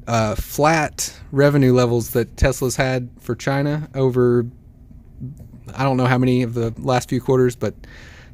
uh, 0.07 0.35
flat 0.35 1.14
revenue 1.33 1.73
levels 1.73 2.11
that 2.11 2.37
Tesla's 2.37 2.76
had 2.76 3.11
for 3.21 3.35
China 3.35 3.88
over 3.95 4.47
I 5.75 5.85
don't 5.85 5.97
know 5.97 6.07
how 6.07 6.19
many 6.19 6.43
of 6.43 6.55
the 6.55 6.73
last 6.78 7.09
few 7.09 7.21
quarters, 7.21 7.57
but 7.57 7.75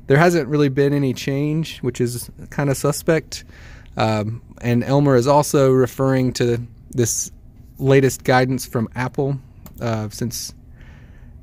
there 0.07 0.19
hasn't 0.19 0.49
really 0.49 0.69
been 0.69 0.93
any 0.93 1.15
change, 1.15 1.79
which 1.81 2.01
is 2.01 2.31
kind 2.51 2.71
of 2.71 2.77
suspect. 2.77 3.45
Um, 3.97 4.43
and 4.61 4.85
Elmer 4.85 5.17
is 5.17 5.27
also 5.27 5.71
referring 5.71 6.33
to 6.35 6.65
this 6.91 7.31
latest 7.79 8.25
guidance 8.25 8.67
from 8.67 8.89
Apple, 8.95 9.39
uh, 9.81 10.09
since 10.11 10.55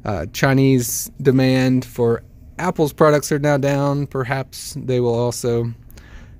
uh, 0.06 0.26
Chinese 0.34 1.12
demand 1.22 1.86
for 1.86 2.24
Apple's 2.58 2.94
products 2.94 3.32
are 3.32 3.40
now 3.40 3.58
down. 3.58 4.08
Perhaps 4.08 4.76
they 4.78 5.00
will 5.00 5.16
also 5.16 5.74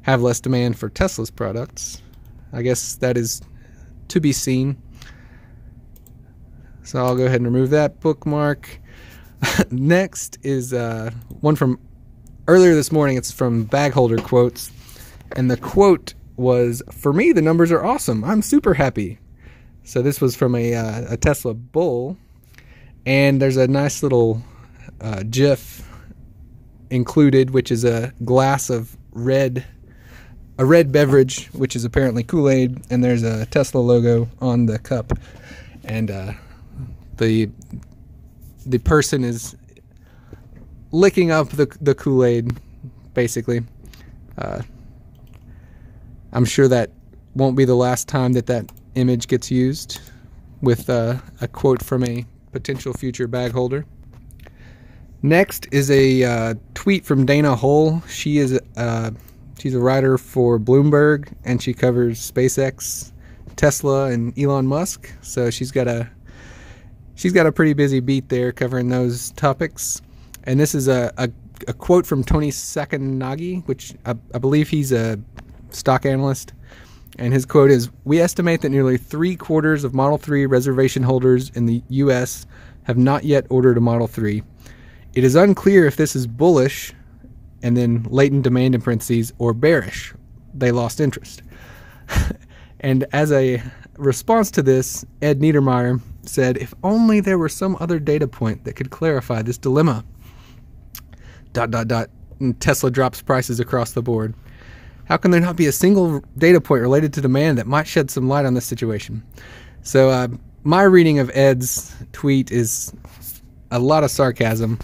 have 0.04 0.22
less 0.22 0.40
demand 0.40 0.78
for 0.78 0.90
Tesla's 0.90 1.32
products. 1.32 2.02
I 2.54 2.62
guess 2.62 2.96
that 2.98 3.18
is 3.18 3.42
to 4.10 4.20
be 4.20 4.34
seen. 4.34 4.82
So 6.84 7.00
I'll 7.00 7.16
go 7.16 7.26
ahead 7.26 7.40
and 7.40 7.46
remove 7.46 7.70
that 7.70 8.00
bookmark. 8.00 8.80
Next 9.72 10.38
is 10.44 10.74
uh, 10.74 11.12
one 11.40 11.56
from 11.56 11.80
earlier 12.48 12.74
this 12.74 12.92
morning. 12.92 13.18
It's 13.18 13.32
from 13.32 13.66
Bagholder 13.66 14.22
Quotes. 14.24 14.72
And 15.36 15.50
the 15.50 15.58
quote 15.58 16.14
was 16.36 16.84
For 16.92 17.14
me, 17.14 17.32
the 17.32 17.42
numbers 17.42 17.72
are 17.72 17.84
awesome. 17.84 18.24
I'm 18.24 18.42
super 18.42 18.74
happy. 18.74 19.20
So 19.84 20.02
this 20.02 20.20
was 20.20 20.36
from 20.36 20.56
a, 20.56 20.76
uh, 20.76 21.14
a 21.14 21.18
Tesla 21.18 21.54
Bull. 21.54 22.18
And 23.06 23.42
there's 23.42 23.58
a 23.58 23.68
nice 23.68 24.04
little 24.04 24.42
uh, 25.00 25.24
GIF 25.30 25.88
included, 26.90 27.52
which 27.52 27.72
is 27.72 27.86
a 27.86 28.14
glass 28.26 28.70
of 28.70 28.98
red 29.12 29.66
a 30.62 30.66
red 30.66 30.92
beverage, 30.92 31.48
which 31.54 31.76
is 31.76 31.86
apparently 31.86 32.22
Kool 32.22 32.48
Aid, 32.48 32.80
and 32.92 33.04
there's 33.04 33.24
a 33.24 33.48
Tesla 33.48 33.80
logo 33.80 34.30
on 34.40 34.68
the 34.68 34.78
cup, 34.78 35.12
and 35.84 36.12
uh, 36.12 36.34
the 37.18 37.50
the 38.68 38.78
person 38.78 39.24
is 39.24 39.56
licking 40.92 41.32
up 41.32 41.50
the 41.50 41.66
the 41.82 41.96
Kool 41.96 42.24
Aid, 42.24 42.60
basically. 43.16 43.64
Uh, 44.38 44.62
I'm 46.32 46.46
sure 46.46 46.68
that 46.68 46.92
won't 47.34 47.58
be 47.58 47.66
the 47.66 47.74
last 47.76 48.08
time 48.08 48.34
that 48.34 48.46
that 48.46 48.72
image 48.94 49.28
gets 49.28 49.50
used 49.50 50.00
with 50.62 50.92
uh, 50.92 51.16
a 51.42 51.48
quote 51.48 51.82
from 51.82 52.04
a 52.04 52.24
potential 52.52 52.94
future 52.94 53.26
bag 53.26 53.52
holder. 53.52 53.84
Next 55.24 55.68
is 55.72 55.90
a 55.90 56.24
uh, 56.24 56.54
tweet 56.76 57.04
from 57.04 57.26
Dana 57.26 57.56
Hull. 57.56 58.04
She 58.08 58.38
is 58.38 58.60
uh, 58.78 59.10
She's 59.62 59.76
a 59.76 59.80
writer 59.80 60.18
for 60.18 60.58
Bloomberg 60.58 61.32
and 61.46 61.62
she 61.62 61.72
covers 61.72 62.20
SpaceX, 62.20 63.12
Tesla, 63.58 64.06
and 64.06 64.36
Elon 64.36 64.66
Musk. 64.66 65.14
So 65.22 65.52
she's 65.52 65.72
got 65.72 65.88
a 65.88 66.10
she's 67.14 67.32
got 67.32 67.46
a 67.46 67.52
pretty 67.52 67.74
busy 67.74 68.00
beat 68.00 68.30
there 68.30 68.52
covering 68.52 68.90
those 68.90 69.30
topics. 69.34 70.02
And 70.46 70.60
this 70.60 70.74
is 70.74 70.88
a, 70.88 71.14
a 71.20 71.30
a 71.68 71.74
quote 71.74 72.08
from 72.08 72.24
Tony 72.24 72.50
Sacconaghi, 72.50 73.64
which 73.68 73.94
I, 74.04 74.16
I 74.34 74.40
believe 74.40 74.68
he's 74.68 74.92
a 74.92 75.20
stock 75.70 76.08
analyst. 76.08 76.54
And 77.20 77.32
his 77.32 77.46
quote 77.46 77.70
is 77.70 77.92
We 78.04 78.20
estimate 78.20 78.62
that 78.62 78.70
nearly 78.70 78.98
three 78.98 79.36
quarters 79.36 79.84
of 79.84 79.94
Model 79.94 80.18
3 80.18 80.48
reservation 80.48 81.04
holders 81.04 81.52
in 81.52 81.68
the 81.68 81.84
U.S. 81.90 82.48
have 82.86 82.98
not 82.98 83.26
yet 83.26 83.46
ordered 83.52 83.78
a 83.78 83.82
Model 83.82 84.08
3. 84.08 84.42
It 85.14 85.24
is 85.24 85.36
unclear 85.36 85.86
if 85.86 85.98
this 85.98 86.16
is 86.16 86.26
bullish, 86.26 86.96
and 87.64 87.78
then 87.78 88.04
latent 88.10 88.44
demand 88.44 88.76
in 88.76 88.82
parentheses, 88.82 89.34
or 89.38 89.54
bearish. 89.54 90.14
They 90.54 90.72
lost 90.72 91.00
interest. 91.00 91.42
and 92.80 93.06
as 93.14 93.32
a 93.32 93.62
response 93.98 94.52
to 94.52 94.64
this, 94.64 95.06
Ed 95.22 95.40
Niedermeyer 95.40 96.02
said, 96.24 96.58
If 96.58 96.74
only 96.84 97.20
there 97.20 97.38
were 97.38 97.50
some 97.50 97.78
other 97.80 98.00
data 98.00 98.28
point 98.28 98.64
that 98.66 98.76
could 98.76 98.90
clarify 98.90 99.42
this 99.42 99.58
dilemma. 99.58 100.04
Dot, 101.54 101.72
dot, 101.72 101.88
dot. 101.88 102.10
Tesla 102.60 102.90
drops 102.90 103.22
prices 103.22 103.60
across 103.60 103.92
the 103.92 104.02
board. 104.02 104.34
How 105.06 105.18
can 105.18 105.32
there 105.32 105.42
not 105.42 105.56
be 105.56 105.68
a 105.68 105.72
single 105.72 106.24
data 106.38 106.62
point 106.62 106.82
related 106.82 107.14
to 107.14 107.22
demand 107.22 107.58
that 107.58 107.68
might 107.68 107.86
shed 107.86 108.10
some 108.10 108.28
light 108.28 108.46
on 108.46 108.54
this 108.54 108.66
situation? 108.66 109.24
So, 109.84 110.10
uh, 110.10 110.30
my 110.64 110.84
reading 110.84 111.20
of 111.20 111.30
Ed's 111.34 111.94
tweet 112.14 112.52
is 112.52 112.94
a 113.72 113.80
lot 113.80 114.04
of 114.04 114.12
sarcasm. 114.12 114.80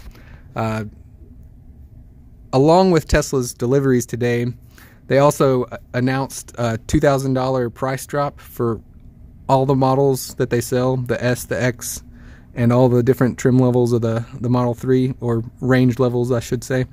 Uh, 0.56 0.84
along 2.52 2.90
with 2.90 3.08
Tesla's 3.08 3.54
deliveries 3.54 4.06
today, 4.06 4.46
they 5.06 5.18
also 5.18 5.66
announced 5.94 6.52
a 6.58 6.78
$2,000 6.78 7.72
price 7.74 8.06
drop 8.06 8.40
for 8.40 8.80
all 9.48 9.64
the 9.64 9.74
models 9.74 10.34
that 10.34 10.50
they 10.50 10.60
sell 10.60 10.96
the 10.96 11.22
S, 11.22 11.44
the 11.44 11.60
X, 11.60 12.02
and 12.54 12.72
all 12.72 12.88
the 12.88 13.02
different 13.02 13.38
trim 13.38 13.58
levels 13.58 13.92
of 13.92 14.02
the, 14.02 14.24
the 14.40 14.50
Model 14.50 14.74
3, 14.74 15.14
or 15.20 15.42
range 15.60 15.98
levels, 15.98 16.30
I 16.30 16.40
should 16.40 16.62
say. 16.62 16.86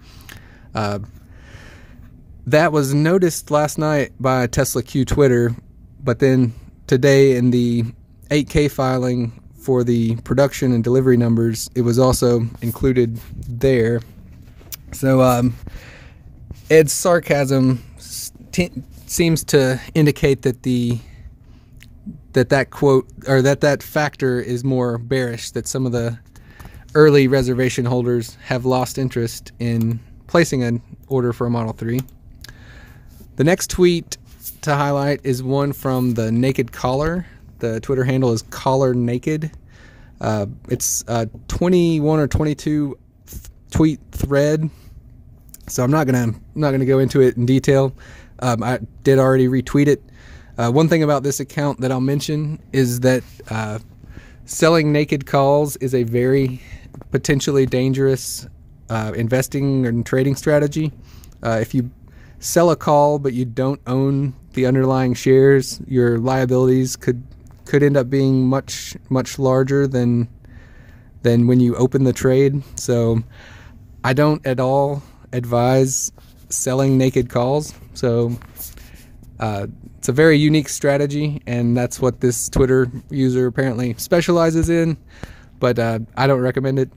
Uh, 0.73 0.99
that 2.47 2.71
was 2.71 2.93
noticed 2.93 3.51
last 3.51 3.77
night 3.77 4.13
by 4.19 4.47
Tesla 4.47 4.83
Q 4.83 5.03
Twitter, 5.03 5.55
but 6.03 6.19
then 6.19 6.53
today 6.87 7.35
in 7.35 7.51
the 7.51 7.83
8K 8.29 8.71
filing 8.71 9.41
for 9.59 9.83
the 9.83 10.15
production 10.17 10.71
and 10.71 10.83
delivery 10.83 11.17
numbers, 11.17 11.69
it 11.75 11.81
was 11.81 11.97
also 11.97 12.47
included 12.61 13.19
there. 13.47 14.01
So 14.95 15.21
um, 15.21 15.53
Ed's 16.69 16.93
sarcasm 16.93 17.83
t- 18.51 18.71
seems 19.05 19.43
to 19.45 19.79
indicate 19.93 20.43
that 20.43 20.63
the 20.63 20.99
that 22.31 22.49
that 22.49 22.69
quote 22.69 23.07
or 23.27 23.41
that 23.41 23.61
that 23.61 23.83
factor 23.83 24.39
is 24.39 24.63
more 24.63 24.97
bearish. 24.97 25.51
That 25.51 25.67
some 25.67 25.85
of 25.85 25.91
the 25.91 26.17
early 26.93 27.27
reservation 27.27 27.83
holders 27.83 28.35
have 28.45 28.65
lost 28.65 28.97
interest 28.97 29.51
in 29.59 29.99
placing 30.27 30.63
an 30.63 30.81
order 31.07 31.33
for 31.33 31.45
a 31.47 31.49
Model 31.49 31.73
3. 31.73 31.99
The 33.35 33.43
next 33.43 33.69
tweet 33.69 34.17
to 34.61 34.75
highlight 34.75 35.19
is 35.25 35.43
one 35.43 35.73
from 35.73 36.13
the 36.13 36.31
Naked 36.31 36.71
Caller. 36.71 37.25
The 37.59 37.81
Twitter 37.81 38.05
handle 38.05 38.31
is 38.31 38.43
Caller 38.43 38.93
Naked. 38.93 39.51
Uh, 40.21 40.45
it's 40.69 41.03
a 41.09 41.27
21 41.49 42.19
or 42.19 42.27
22 42.27 42.97
th- 43.27 43.41
tweet 43.71 43.99
thread, 44.11 44.69
so 45.67 45.83
I'm 45.83 45.91
not 45.91 46.05
gonna 46.05 46.23
I'm 46.23 46.41
not 46.55 46.71
gonna 46.71 46.85
go 46.85 46.99
into 46.99 47.21
it 47.21 47.37
in 47.37 47.45
detail. 47.45 47.93
Um, 48.39 48.63
I 48.63 48.79
did 49.03 49.19
already 49.19 49.47
retweet 49.47 49.87
it. 49.87 50.01
Uh, 50.57 50.71
one 50.71 50.87
thing 50.87 51.03
about 51.03 51.23
this 51.23 51.39
account 51.39 51.81
that 51.81 51.91
I'll 51.91 52.01
mention 52.01 52.59
is 52.71 53.01
that 53.01 53.23
uh, 53.49 53.79
selling 54.45 54.91
naked 54.91 55.25
calls 55.25 55.75
is 55.77 55.93
a 55.93 56.03
very 56.03 56.61
potentially 57.11 57.65
dangerous 57.65 58.47
uh, 58.89 59.13
investing 59.15 59.85
and 59.85 60.05
trading 60.05 60.35
strategy. 60.35 60.91
Uh, 61.43 61.59
if 61.61 61.73
you 61.73 61.89
sell 62.39 62.71
a 62.71 62.75
call 62.75 63.19
but 63.19 63.33
you 63.33 63.45
don't 63.45 63.81
own 63.87 64.33
the 64.53 64.65
underlying 64.65 65.13
shares, 65.13 65.81
your 65.87 66.19
liabilities 66.19 66.95
could 66.95 67.23
could 67.65 67.81
end 67.81 67.97
up 67.97 68.09
being 68.09 68.47
much 68.47 68.95
much 69.09 69.39
larger 69.39 69.87
than 69.87 70.27
than 71.23 71.47
when 71.47 71.59
you 71.59 71.75
open 71.75 72.03
the 72.03 72.13
trade. 72.13 72.61
So 72.75 73.23
I 74.03 74.13
don't 74.13 74.45
at 74.45 74.59
all 74.59 75.01
advise 75.35 76.11
selling 76.49 76.97
naked 76.97 77.29
calls. 77.29 77.73
So 77.93 78.37
uh, 79.39 79.67
it's 79.97 80.09
a 80.09 80.13
very 80.13 80.37
unique 80.37 80.69
strategy, 80.69 81.41
and 81.45 81.75
that's 81.75 81.99
what 81.99 82.21
this 82.21 82.49
Twitter 82.49 82.89
user 83.09 83.47
apparently 83.47 83.93
specializes 83.95 84.69
in. 84.69 84.97
But 85.59 85.79
uh, 85.79 85.99
I 86.15 86.27
don't 86.27 86.41
recommend 86.41 86.79
it. 86.79 86.89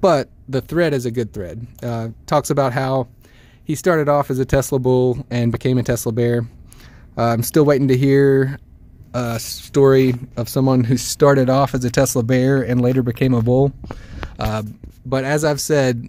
But 0.00 0.28
the 0.48 0.60
thread 0.60 0.94
is 0.94 1.06
a 1.06 1.10
good 1.10 1.32
thread. 1.32 1.66
Uh, 1.82 2.08
talks 2.26 2.50
about 2.50 2.72
how 2.72 3.08
he 3.64 3.74
started 3.74 4.08
off 4.08 4.30
as 4.30 4.38
a 4.38 4.44
Tesla 4.44 4.78
bull 4.78 5.26
and 5.30 5.50
became 5.50 5.78
a 5.78 5.82
Tesla 5.82 6.12
bear. 6.12 6.46
Uh, 7.18 7.24
I'm 7.24 7.42
still 7.42 7.64
waiting 7.64 7.88
to 7.88 7.96
hear 7.96 8.58
a 9.14 9.40
story 9.40 10.14
of 10.36 10.48
someone 10.48 10.84
who 10.84 10.96
started 10.96 11.48
off 11.48 11.74
as 11.74 11.84
a 11.84 11.90
Tesla 11.90 12.22
bear 12.22 12.62
and 12.62 12.80
later 12.80 13.02
became 13.02 13.34
a 13.34 13.42
bull. 13.42 13.72
Uh, 14.38 14.62
but 15.04 15.24
as 15.24 15.44
I've 15.44 15.60
said, 15.60 16.08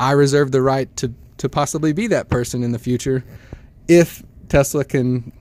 I 0.00 0.12
reserve 0.12 0.52
the 0.52 0.62
right 0.62 0.94
to, 0.96 1.12
to 1.38 1.48
possibly 1.48 1.92
be 1.92 2.06
that 2.08 2.28
person 2.28 2.62
in 2.62 2.72
the 2.72 2.78
future 2.78 3.24
if 3.88 4.22
Tesla 4.48 4.84
can 4.84 5.32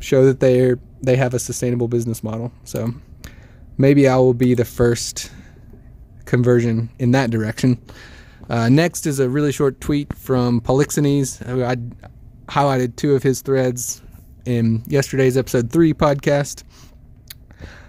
show 0.00 0.24
that 0.26 0.40
they 0.40 0.74
they 1.02 1.16
have 1.16 1.34
a 1.34 1.38
sustainable 1.38 1.88
business 1.88 2.22
model. 2.22 2.52
So 2.64 2.92
maybe 3.76 4.06
I 4.06 4.16
will 4.16 4.34
be 4.34 4.54
the 4.54 4.64
first 4.64 5.30
conversion 6.26 6.90
in 6.98 7.10
that 7.12 7.30
direction. 7.30 7.80
Uh, 8.48 8.68
next 8.68 9.06
is 9.06 9.18
a 9.18 9.28
really 9.28 9.52
short 9.52 9.80
tweet 9.80 10.14
from 10.16 10.60
Polixenes, 10.60 11.40
I 11.42 11.76
highlighted 12.50 12.96
two 12.96 13.14
of 13.14 13.22
his 13.22 13.40
threads 13.40 14.02
in 14.44 14.82
yesterday's 14.86 15.36
episode 15.36 15.70
three 15.70 15.94
podcast. 15.94 16.64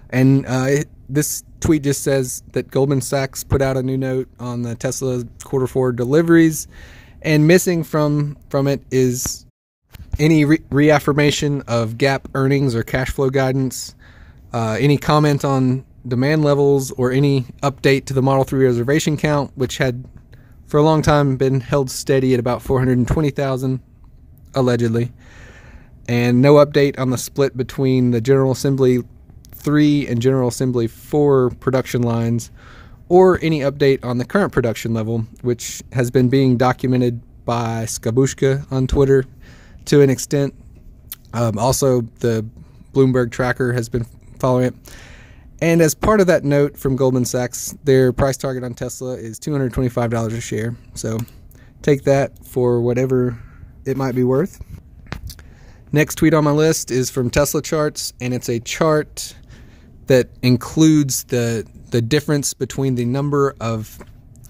And 0.10 0.46
uh, 0.46 0.66
it, 0.70 0.90
this 1.10 1.44
tweet 1.64 1.84
just 1.84 2.04
says 2.04 2.44
that 2.52 2.70
Goldman 2.70 3.02
Sachs 3.02 3.44
put 3.44 3.62
out 3.62 3.78
a 3.78 3.84
new 3.84 3.98
note 3.98 4.28
on 4.38 4.64
the 4.64 4.76
Tesla 4.76 5.24
quarter 5.46 5.66
four 5.66 5.94
deliveries, 5.94 6.68
and 7.22 7.48
missing 7.48 7.84
from 7.84 8.38
from 8.50 8.68
it 8.68 8.84
is 8.92 9.46
any 10.20 10.44
re- 10.44 10.60
reaffirmation 10.70 11.62
of 11.62 11.94
GAAP 11.94 12.26
earnings 12.36 12.76
or 12.76 12.84
cash 12.84 13.12
flow 13.12 13.30
guidance, 13.30 13.96
uh, 14.52 14.78
any 14.80 14.98
comment 14.98 15.46
on 15.46 15.86
demand 16.06 16.44
levels, 16.44 16.92
or 16.92 17.12
any 17.12 17.46
update 17.62 18.06
to 18.06 18.14
the 18.14 18.22
Model 18.22 18.44
3 18.44 18.66
reservation 18.66 19.16
count, 19.16 19.52
which 19.56 19.78
had 19.78 20.04
for 20.66 20.78
a 20.78 20.84
long 20.84 21.02
time 21.02 21.38
been 21.38 21.62
held 21.62 21.90
steady 21.90 22.34
at 22.34 22.42
about 22.42 22.62
420,000, 22.62 23.80
allegedly. 24.54 25.14
And 26.10 26.42
no 26.42 26.56
update 26.56 27.00
on 27.00 27.12
the 27.12 27.18
split 27.18 27.56
between 27.56 28.12
the 28.12 28.20
General 28.20 28.52
Assembly 28.52 29.04
3 29.64 30.08
and 30.08 30.22
General 30.22 30.50
Assembly 30.50 30.88
4 30.88 31.52
production 31.52 32.02
lines, 32.02 32.52
or 33.10 33.40
any 33.42 33.62
update 33.62 34.04
on 34.04 34.18
the 34.18 34.26
current 34.26 34.52
production 34.52 34.94
level, 34.94 35.26
which 35.42 35.82
has 35.94 36.12
been 36.12 36.30
being 36.30 36.58
documented 36.58 37.22
by 37.46 37.86
Skabushka 37.86 38.72
on 38.72 38.88
Twitter 38.88 39.26
to 39.86 40.02
an 40.02 40.10
extent. 40.10 40.54
Um, 41.34 41.58
also, 41.58 42.02
the 42.20 42.46
Bloomberg 42.94 43.32
tracker 43.32 43.74
has 43.74 43.90
been 43.90 44.06
following 44.40 44.66
it. 44.66 44.76
And 45.62 45.82
as 45.82 45.96
part 45.96 46.20
of 46.20 46.28
that 46.28 46.44
note 46.44 46.78
from 46.78 46.96
Goldman 46.96 47.26
Sachs, 47.26 47.74
their 47.86 48.12
price 48.12 48.36
target 48.36 48.64
on 48.64 48.74
Tesla 48.74 49.14
is 49.14 49.40
$225 49.40 50.34
a 50.34 50.42
share. 50.42 50.76
So 50.94 51.20
take 51.82 52.04
that 52.04 52.46
for 52.46 52.82
whatever 52.82 53.40
it 53.86 53.96
might 53.96 54.16
be 54.16 54.24
worth. 54.24 54.62
Next 55.92 56.16
tweet 56.16 56.34
on 56.34 56.44
my 56.44 56.52
list 56.52 56.92
is 56.92 57.10
from 57.10 57.30
Tesla 57.30 57.62
Charts, 57.62 58.14
and 58.20 58.34
it's 58.34 58.50
a 58.50 58.60
chart 58.60 59.36
that 60.08 60.30
includes 60.42 61.26
the 61.26 61.66
the 61.92 62.02
difference 62.02 62.54
between 62.54 62.96
the 62.96 63.06
number 63.06 63.56
of 63.60 64.00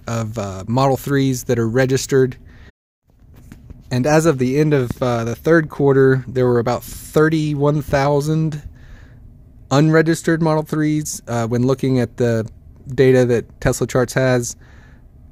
of 0.08 0.38
uh, 0.38 0.64
Model 0.68 0.98
3s 0.98 1.46
that 1.46 1.58
are 1.58 1.68
registered 1.68 2.38
and 3.94 4.08
as 4.08 4.26
of 4.26 4.40
the 4.40 4.58
end 4.58 4.74
of 4.74 5.04
uh, 5.04 5.24
the 5.24 5.36
third 5.36 5.70
quarter, 5.70 6.26
there 6.28 6.48
were 6.48 6.58
about 6.58 6.84
31,000 6.84 8.64
unregistered 9.70 10.42
Model 10.42 10.64
3s 10.64 11.22
uh, 11.28 11.48
when 11.48 11.68
looking 11.68 12.00
at 12.00 12.18
the 12.18 12.50
data 12.88 13.24
that 13.26 13.62
Tesla 13.62 13.86
Charts 13.86 14.16
has 14.16 14.56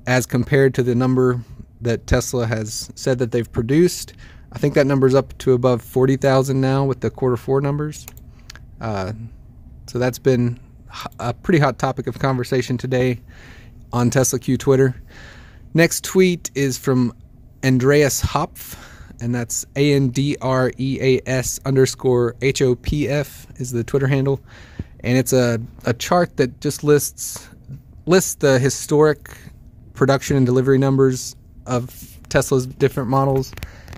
as 0.05 0.27
compared 0.27 0.75
to 0.75 0.83
the 0.83 0.93
number 0.93 1.43
that 1.81 2.05
Tesla 2.05 2.45
has 2.45 2.91
said 2.93 3.17
that 3.17 3.31
they've 3.31 3.51
produced. 3.51 4.13
I 4.51 4.59
think 4.59 4.75
that 4.75 4.85
number 4.85 5.07
is 5.07 5.15
up 5.15 5.35
to 5.39 5.53
above 5.53 5.81
40,000 5.81 6.61
now 6.61 6.85
with 6.85 7.01
the 7.01 7.09
quarter 7.09 7.37
four 7.37 7.61
numbers. 7.61 8.05
Uh, 8.79 9.13
so 9.91 9.99
that's 9.99 10.19
been 10.19 10.57
a 11.19 11.33
pretty 11.33 11.59
hot 11.59 11.77
topic 11.77 12.07
of 12.07 12.17
conversation 12.17 12.77
today 12.77 13.19
on 13.91 14.09
Tesla 14.09 14.39
Q 14.39 14.55
Twitter. 14.55 14.95
Next 15.73 16.05
tweet 16.05 16.49
is 16.55 16.77
from 16.77 17.13
Andreas 17.61 18.21
Hopf, 18.21 18.77
and 19.19 19.35
that's 19.35 19.65
A 19.75 19.91
N 19.93 20.07
D 20.07 20.37
R 20.41 20.71
E 20.77 20.97
A 21.01 21.29
S 21.29 21.59
underscore 21.65 22.37
H 22.41 22.61
O 22.61 22.75
P 22.75 23.09
F 23.09 23.47
is 23.57 23.71
the 23.71 23.83
Twitter 23.83 24.07
handle, 24.07 24.39
and 25.01 25.17
it's 25.17 25.33
a, 25.33 25.59
a 25.85 25.93
chart 25.93 26.37
that 26.37 26.61
just 26.61 26.85
lists 26.85 27.49
lists 28.05 28.35
the 28.35 28.59
historic 28.59 29.29
production 29.93 30.37
and 30.37 30.45
delivery 30.45 30.77
numbers 30.77 31.35
of 31.65 32.17
Tesla's 32.29 32.65
different 32.65 33.09
models. 33.09 33.51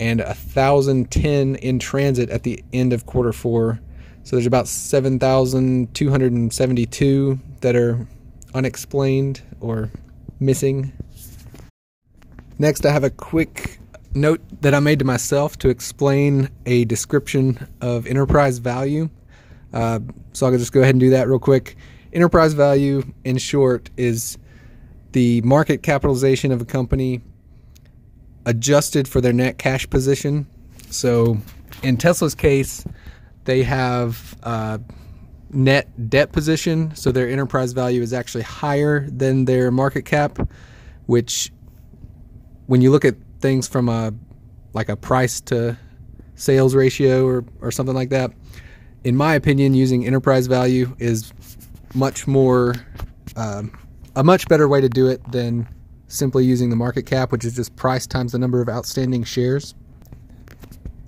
and 0.00 0.20
1,010 0.20 1.56
in 1.56 1.78
transit 1.78 2.30
at 2.30 2.44
the 2.44 2.64
end 2.72 2.94
of 2.94 3.04
quarter 3.06 3.32
four. 3.32 3.78
So 4.24 4.36
there's 4.36 4.46
about 4.46 4.68
7,272 4.68 7.40
that 7.62 7.74
are 7.74 8.06
unexplained 8.54 9.42
or 9.60 9.90
missing. 10.38 10.92
Next, 12.58 12.84
I 12.86 12.92
have 12.92 13.04
a 13.04 13.10
quick 13.10 13.78
note 14.14 14.40
that 14.60 14.74
I 14.74 14.80
made 14.80 14.98
to 14.98 15.04
myself 15.04 15.56
to 15.58 15.68
explain 15.68 16.50
a 16.66 16.84
description 16.84 17.66
of 17.80 18.06
enterprise 18.06 18.58
value. 18.58 19.08
Uh, 19.72 20.00
so 20.32 20.46
I'll 20.46 20.56
just 20.56 20.72
go 20.72 20.80
ahead 20.80 20.94
and 20.94 21.00
do 21.00 21.10
that 21.10 21.28
real 21.28 21.38
quick. 21.38 21.76
Enterprise 22.12 22.52
value, 22.52 23.02
in 23.24 23.38
short, 23.38 23.90
is 23.96 24.36
the 25.12 25.40
market 25.42 25.82
capitalization 25.82 26.52
of 26.52 26.60
a 26.60 26.64
company 26.64 27.22
adjusted 28.44 29.08
for 29.08 29.20
their 29.20 29.32
net 29.32 29.58
cash 29.58 29.88
position. 29.88 30.46
So 30.90 31.38
in 31.82 31.96
Tesla's 31.96 32.34
case, 32.34 32.84
they 33.44 33.62
have 33.62 34.36
uh, 34.42 34.78
net 35.52 36.10
debt 36.10 36.32
position, 36.32 36.94
so 36.94 37.12
their 37.12 37.28
enterprise 37.28 37.72
value 37.72 38.02
is 38.02 38.12
actually 38.12 38.42
higher 38.42 39.08
than 39.10 39.44
their 39.44 39.70
market 39.70 40.02
cap, 40.02 40.38
which 41.06 41.52
when 42.66 42.80
you 42.80 42.90
look 42.90 43.04
at 43.04 43.16
things 43.40 43.68
from 43.68 43.88
a 43.88 44.12
like 44.72 44.88
a 44.88 44.96
price 44.96 45.40
to 45.40 45.76
sales 46.34 46.74
ratio 46.74 47.26
or, 47.26 47.44
or 47.60 47.70
something 47.70 47.94
like 47.94 48.08
that, 48.08 48.32
in 49.04 49.16
my 49.16 49.34
opinion, 49.34 49.74
using 49.74 50.06
enterprise 50.06 50.46
value 50.46 50.94
is 50.98 51.32
much 51.94 52.26
more 52.26 52.74
um, 53.36 53.76
a 54.16 54.24
much 54.24 54.48
better 54.48 54.68
way 54.68 54.80
to 54.80 54.88
do 54.88 55.06
it 55.08 55.20
than 55.32 55.68
simply 56.08 56.44
using 56.44 56.70
the 56.70 56.76
market 56.76 57.06
cap, 57.06 57.32
which 57.32 57.44
is 57.44 57.56
just 57.56 57.74
price 57.76 58.06
times 58.06 58.32
the 58.32 58.38
number 58.38 58.60
of 58.60 58.68
outstanding 58.68 59.24
shares. 59.24 59.74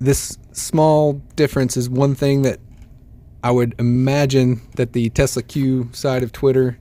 This 0.00 0.38
small 0.52 1.14
difference 1.36 1.76
is 1.76 1.88
one 1.88 2.14
thing 2.14 2.42
that 2.42 2.58
I 3.44 3.50
would 3.50 3.74
imagine 3.78 4.62
that 4.76 4.94
the 4.94 5.10
Tesla 5.10 5.42
Q 5.42 5.90
side 5.92 6.22
of 6.22 6.32
Twitter 6.32 6.78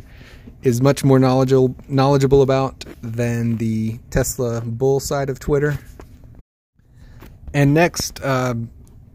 is 0.61 0.81
much 0.81 1.03
more 1.03 1.19
knowledgeable 1.19 1.75
knowledgeable 1.89 2.41
about 2.41 2.85
than 3.01 3.57
the 3.57 3.99
Tesla 4.11 4.61
Bull 4.61 5.01
side 5.01 5.29
of 5.29 5.39
Twitter. 5.39 5.77
And 7.53 7.73
next, 7.73 8.23
uh, 8.23 8.55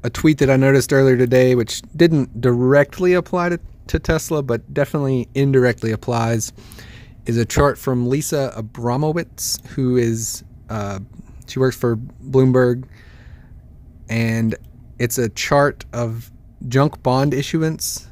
a 0.02 0.10
tweet 0.10 0.36
that 0.38 0.50
I 0.50 0.56
noticed 0.56 0.92
earlier 0.92 1.16
today, 1.16 1.54
which 1.54 1.80
didn't 1.96 2.38
directly 2.38 3.14
apply 3.14 3.48
to, 3.48 3.60
to 3.86 3.98
Tesla, 3.98 4.42
but 4.42 4.74
definitely 4.74 5.26
indirectly 5.34 5.90
applies, 5.90 6.52
is 7.24 7.38
a 7.38 7.46
chart 7.46 7.78
from 7.78 8.10
Lisa 8.10 8.52
Abramowitz, 8.58 9.66
who 9.68 9.96
is 9.96 10.44
uh, 10.68 10.98
she 11.46 11.58
works 11.58 11.76
for 11.76 11.96
Bloomberg, 11.96 12.84
and 14.10 14.54
it's 14.98 15.16
a 15.16 15.30
chart 15.30 15.86
of 15.94 16.30
junk 16.66 17.02
bond 17.02 17.34
issuance, 17.34 18.08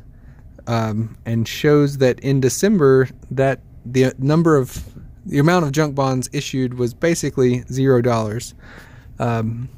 um, 0.67 1.17
and 1.27 1.47
shows 1.49 1.99
that 1.99 2.21
in 2.21 2.41
December 2.41 3.09
that 3.31 3.61
the 3.85 4.13
number 4.19 4.57
of 4.57 4.85
the 5.25 5.39
amount 5.39 5.65
of 5.65 5.73
junk 5.73 5.95
bonds 5.95 6.29
issued 6.33 6.75
was 6.75 6.95
basically 6.95 7.65
zero 7.73 8.01
dollars. 8.01 8.55
Um, 9.19 9.69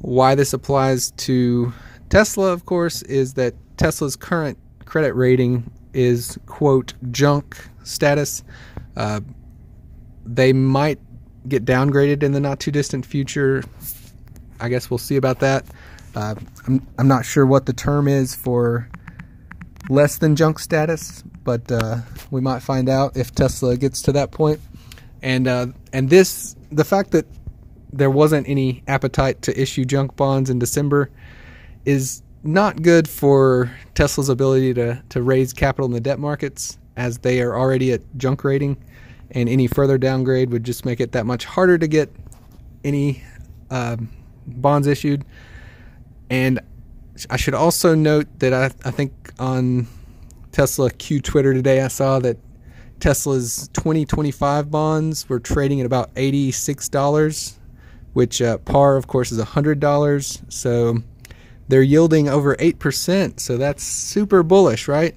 why 0.00 0.34
this 0.34 0.52
applies 0.52 1.10
to 1.12 1.72
Tesla, 2.10 2.52
of 2.52 2.66
course, 2.66 3.02
is 3.02 3.34
that 3.34 3.54
Tesla's 3.76 4.16
current 4.16 4.58
credit 4.84 5.14
rating 5.14 5.70
is 5.92 6.38
quote 6.46 6.94
junk 7.10 7.56
status. 7.84 8.42
Uh, 8.96 9.20
they 10.24 10.52
might 10.52 10.98
get 11.48 11.64
downgraded 11.64 12.22
in 12.22 12.32
the 12.32 12.40
not 12.40 12.60
too 12.60 12.70
distant 12.70 13.06
future. 13.06 13.62
I 14.60 14.68
guess 14.68 14.90
we'll 14.90 14.98
see 14.98 15.16
about 15.16 15.40
that. 15.40 15.64
Uh, 16.18 16.34
I'm, 16.66 16.84
I'm 16.98 17.06
not 17.06 17.24
sure 17.24 17.46
what 17.46 17.66
the 17.66 17.72
term 17.72 18.08
is 18.08 18.34
for 18.34 18.88
less 19.88 20.18
than 20.18 20.34
junk 20.34 20.58
status, 20.58 21.22
but 21.44 21.70
uh, 21.70 21.98
we 22.32 22.40
might 22.40 22.58
find 22.58 22.88
out 22.88 23.16
if 23.16 23.32
Tesla 23.32 23.76
gets 23.76 24.02
to 24.02 24.12
that 24.12 24.32
point. 24.32 24.60
And 25.22 25.46
uh, 25.46 25.68
and 25.92 26.10
this 26.10 26.56
the 26.72 26.84
fact 26.84 27.12
that 27.12 27.24
there 27.92 28.10
wasn't 28.10 28.48
any 28.48 28.82
appetite 28.88 29.42
to 29.42 29.60
issue 29.60 29.84
junk 29.84 30.16
bonds 30.16 30.50
in 30.50 30.58
December 30.58 31.08
is 31.84 32.22
not 32.42 32.82
good 32.82 33.08
for 33.08 33.70
Tesla's 33.94 34.28
ability 34.28 34.74
to 34.74 35.00
to 35.10 35.22
raise 35.22 35.52
capital 35.52 35.86
in 35.86 35.92
the 35.92 36.00
debt 36.00 36.18
markets 36.18 36.78
as 36.96 37.18
they 37.18 37.40
are 37.40 37.56
already 37.56 37.92
at 37.92 38.00
junk 38.16 38.42
rating, 38.42 38.76
and 39.30 39.48
any 39.48 39.68
further 39.68 39.98
downgrade 39.98 40.50
would 40.50 40.64
just 40.64 40.84
make 40.84 40.98
it 40.98 41.12
that 41.12 41.26
much 41.26 41.44
harder 41.44 41.78
to 41.78 41.86
get 41.86 42.10
any 42.82 43.22
uh, 43.70 43.96
bonds 44.48 44.88
issued. 44.88 45.24
And 46.30 46.60
I 47.30 47.36
should 47.36 47.54
also 47.54 47.94
note 47.94 48.26
that 48.38 48.52
I, 48.52 48.66
I 48.86 48.90
think 48.90 49.32
on 49.38 49.86
Tesla 50.52 50.90
Q 50.90 51.20
Twitter 51.20 51.54
today, 51.54 51.82
I 51.82 51.88
saw 51.88 52.18
that 52.20 52.36
Tesla's 53.00 53.68
2025 53.74 54.70
bonds 54.70 55.28
were 55.28 55.38
trading 55.40 55.80
at 55.80 55.86
about 55.86 56.14
$86, 56.14 57.56
which 58.12 58.42
uh, 58.42 58.58
par, 58.58 58.96
of 58.96 59.06
course, 59.06 59.30
is 59.32 59.38
$100. 59.38 60.52
So 60.52 60.98
they're 61.68 61.82
yielding 61.82 62.28
over 62.28 62.56
8%. 62.56 63.40
So 63.40 63.56
that's 63.56 63.82
super 63.82 64.42
bullish, 64.42 64.88
right? 64.88 65.14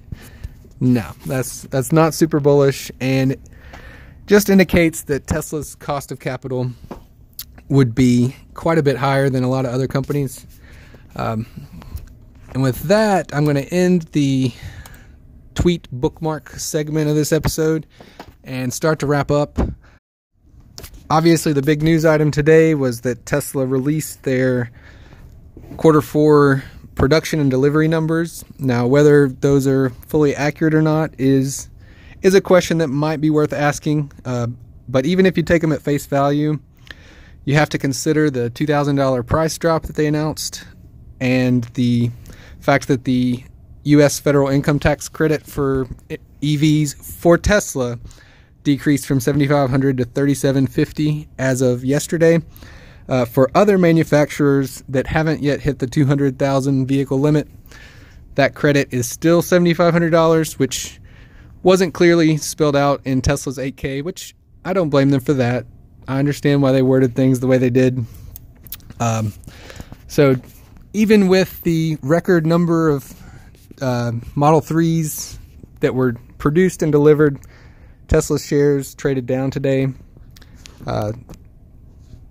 No, 0.80 1.12
that's 1.26 1.62
that's 1.62 1.92
not 1.92 2.12
super 2.12 2.40
bullish 2.40 2.90
and 3.00 3.36
just 4.26 4.50
indicates 4.50 5.02
that 5.02 5.26
Tesla's 5.28 5.74
cost 5.76 6.10
of 6.10 6.18
capital 6.18 6.72
would 7.68 7.94
be 7.94 8.34
quite 8.54 8.78
a 8.78 8.82
bit 8.82 8.96
higher 8.96 9.30
than 9.30 9.44
a 9.44 9.48
lot 9.48 9.64
of 9.64 9.72
other 9.72 9.86
companies. 9.86 10.44
Um, 11.16 11.46
and 12.54 12.62
with 12.62 12.82
that, 12.84 13.34
I'm 13.34 13.44
going 13.44 13.56
to 13.56 13.68
end 13.68 14.02
the 14.12 14.52
tweet 15.54 15.88
bookmark 15.90 16.50
segment 16.50 17.08
of 17.08 17.16
this 17.16 17.32
episode 17.32 17.86
and 18.44 18.72
start 18.72 18.98
to 19.00 19.06
wrap 19.06 19.30
up. 19.30 19.58
Obviously, 21.10 21.52
the 21.52 21.62
big 21.62 21.82
news 21.82 22.04
item 22.04 22.30
today 22.30 22.74
was 22.74 23.02
that 23.02 23.26
Tesla 23.26 23.66
released 23.66 24.22
their 24.22 24.70
quarter 25.76 26.00
four 26.00 26.64
production 26.94 27.40
and 27.40 27.50
delivery 27.50 27.88
numbers. 27.88 28.44
Now, 28.58 28.86
whether 28.86 29.28
those 29.28 29.66
are 29.66 29.90
fully 29.90 30.34
accurate 30.34 30.74
or 30.74 30.82
not 30.82 31.14
is 31.18 31.68
is 32.22 32.34
a 32.34 32.40
question 32.40 32.78
that 32.78 32.88
might 32.88 33.20
be 33.20 33.30
worth 33.30 33.52
asking. 33.52 34.12
Uh, 34.24 34.46
but 34.88 35.04
even 35.04 35.26
if 35.26 35.36
you 35.36 35.42
take 35.42 35.60
them 35.60 35.72
at 35.72 35.82
face 35.82 36.06
value, 36.06 36.60
you 37.44 37.54
have 37.54 37.68
to 37.70 37.78
consider 37.78 38.30
the 38.30 38.50
$2,000 38.50 39.26
price 39.26 39.58
drop 39.58 39.84
that 39.84 39.96
they 39.96 40.06
announced 40.06 40.64
and 41.22 41.62
the 41.74 42.10
fact 42.58 42.88
that 42.88 43.04
the 43.04 43.44
U.S. 43.84 44.18
federal 44.18 44.48
income 44.48 44.80
tax 44.80 45.08
credit 45.08 45.46
for 45.46 45.86
EVs 46.42 46.96
for 46.96 47.38
Tesla 47.38 47.98
decreased 48.64 49.06
from 49.06 49.20
7,500 49.20 49.98
to 49.98 50.04
3,750 50.04 51.28
as 51.38 51.62
of 51.62 51.84
yesterday. 51.84 52.40
Uh, 53.08 53.24
for 53.24 53.50
other 53.54 53.78
manufacturers 53.78 54.82
that 54.88 55.06
haven't 55.06 55.42
yet 55.42 55.60
hit 55.60 55.78
the 55.78 55.86
200,000 55.86 56.86
vehicle 56.86 57.20
limit, 57.20 57.48
that 58.34 58.56
credit 58.56 58.88
is 58.92 59.08
still 59.08 59.42
$7,500, 59.42 60.58
which 60.58 61.00
wasn't 61.62 61.94
clearly 61.94 62.36
spelled 62.36 62.76
out 62.76 63.00
in 63.04 63.20
Tesla's 63.22 63.58
8K, 63.58 64.02
which 64.02 64.34
I 64.64 64.72
don't 64.72 64.90
blame 64.90 65.10
them 65.10 65.20
for 65.20 65.34
that. 65.34 65.66
I 66.08 66.18
understand 66.18 66.62
why 66.62 66.72
they 66.72 66.82
worded 66.82 67.14
things 67.14 67.38
the 67.38 67.46
way 67.46 67.58
they 67.58 67.70
did. 67.70 68.04
Um, 68.98 69.32
so, 70.08 70.36
even 70.92 71.28
with 71.28 71.62
the 71.62 71.98
record 72.02 72.46
number 72.46 72.88
of 72.88 73.12
uh, 73.80 74.12
Model 74.34 74.60
3s 74.60 75.38
that 75.80 75.94
were 75.94 76.14
produced 76.38 76.82
and 76.82 76.92
delivered, 76.92 77.40
Tesla 78.08 78.38
shares 78.38 78.94
traded 78.94 79.26
down 79.26 79.50
today. 79.50 79.88
Uh, 80.86 81.12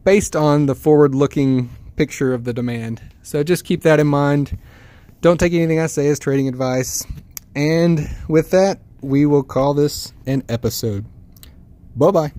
based 0.04 0.36
on 0.36 0.66
the 0.66 0.76
forward 0.76 1.16
looking 1.16 1.70
picture 1.96 2.34
of 2.34 2.44
the 2.44 2.54
demand. 2.54 3.02
So 3.22 3.44
just 3.44 3.64
keep 3.64 3.84
that 3.84 4.00
in 4.00 4.08
mind. 4.08 4.58
Don't 5.22 5.40
take 5.40 5.54
anything 5.54 5.80
I 5.80 5.88
say 5.88 6.08
as 6.08 6.20
trading 6.20 6.48
advice. 6.48 7.06
And 7.56 8.10
with 8.28 8.52
that, 8.52 8.80
we 9.02 9.26
will 9.26 9.44
call 9.44 9.74
this 9.74 10.14
an 10.26 10.44
episode. 10.50 11.06
Bye 11.96 12.12
bye. 12.12 12.32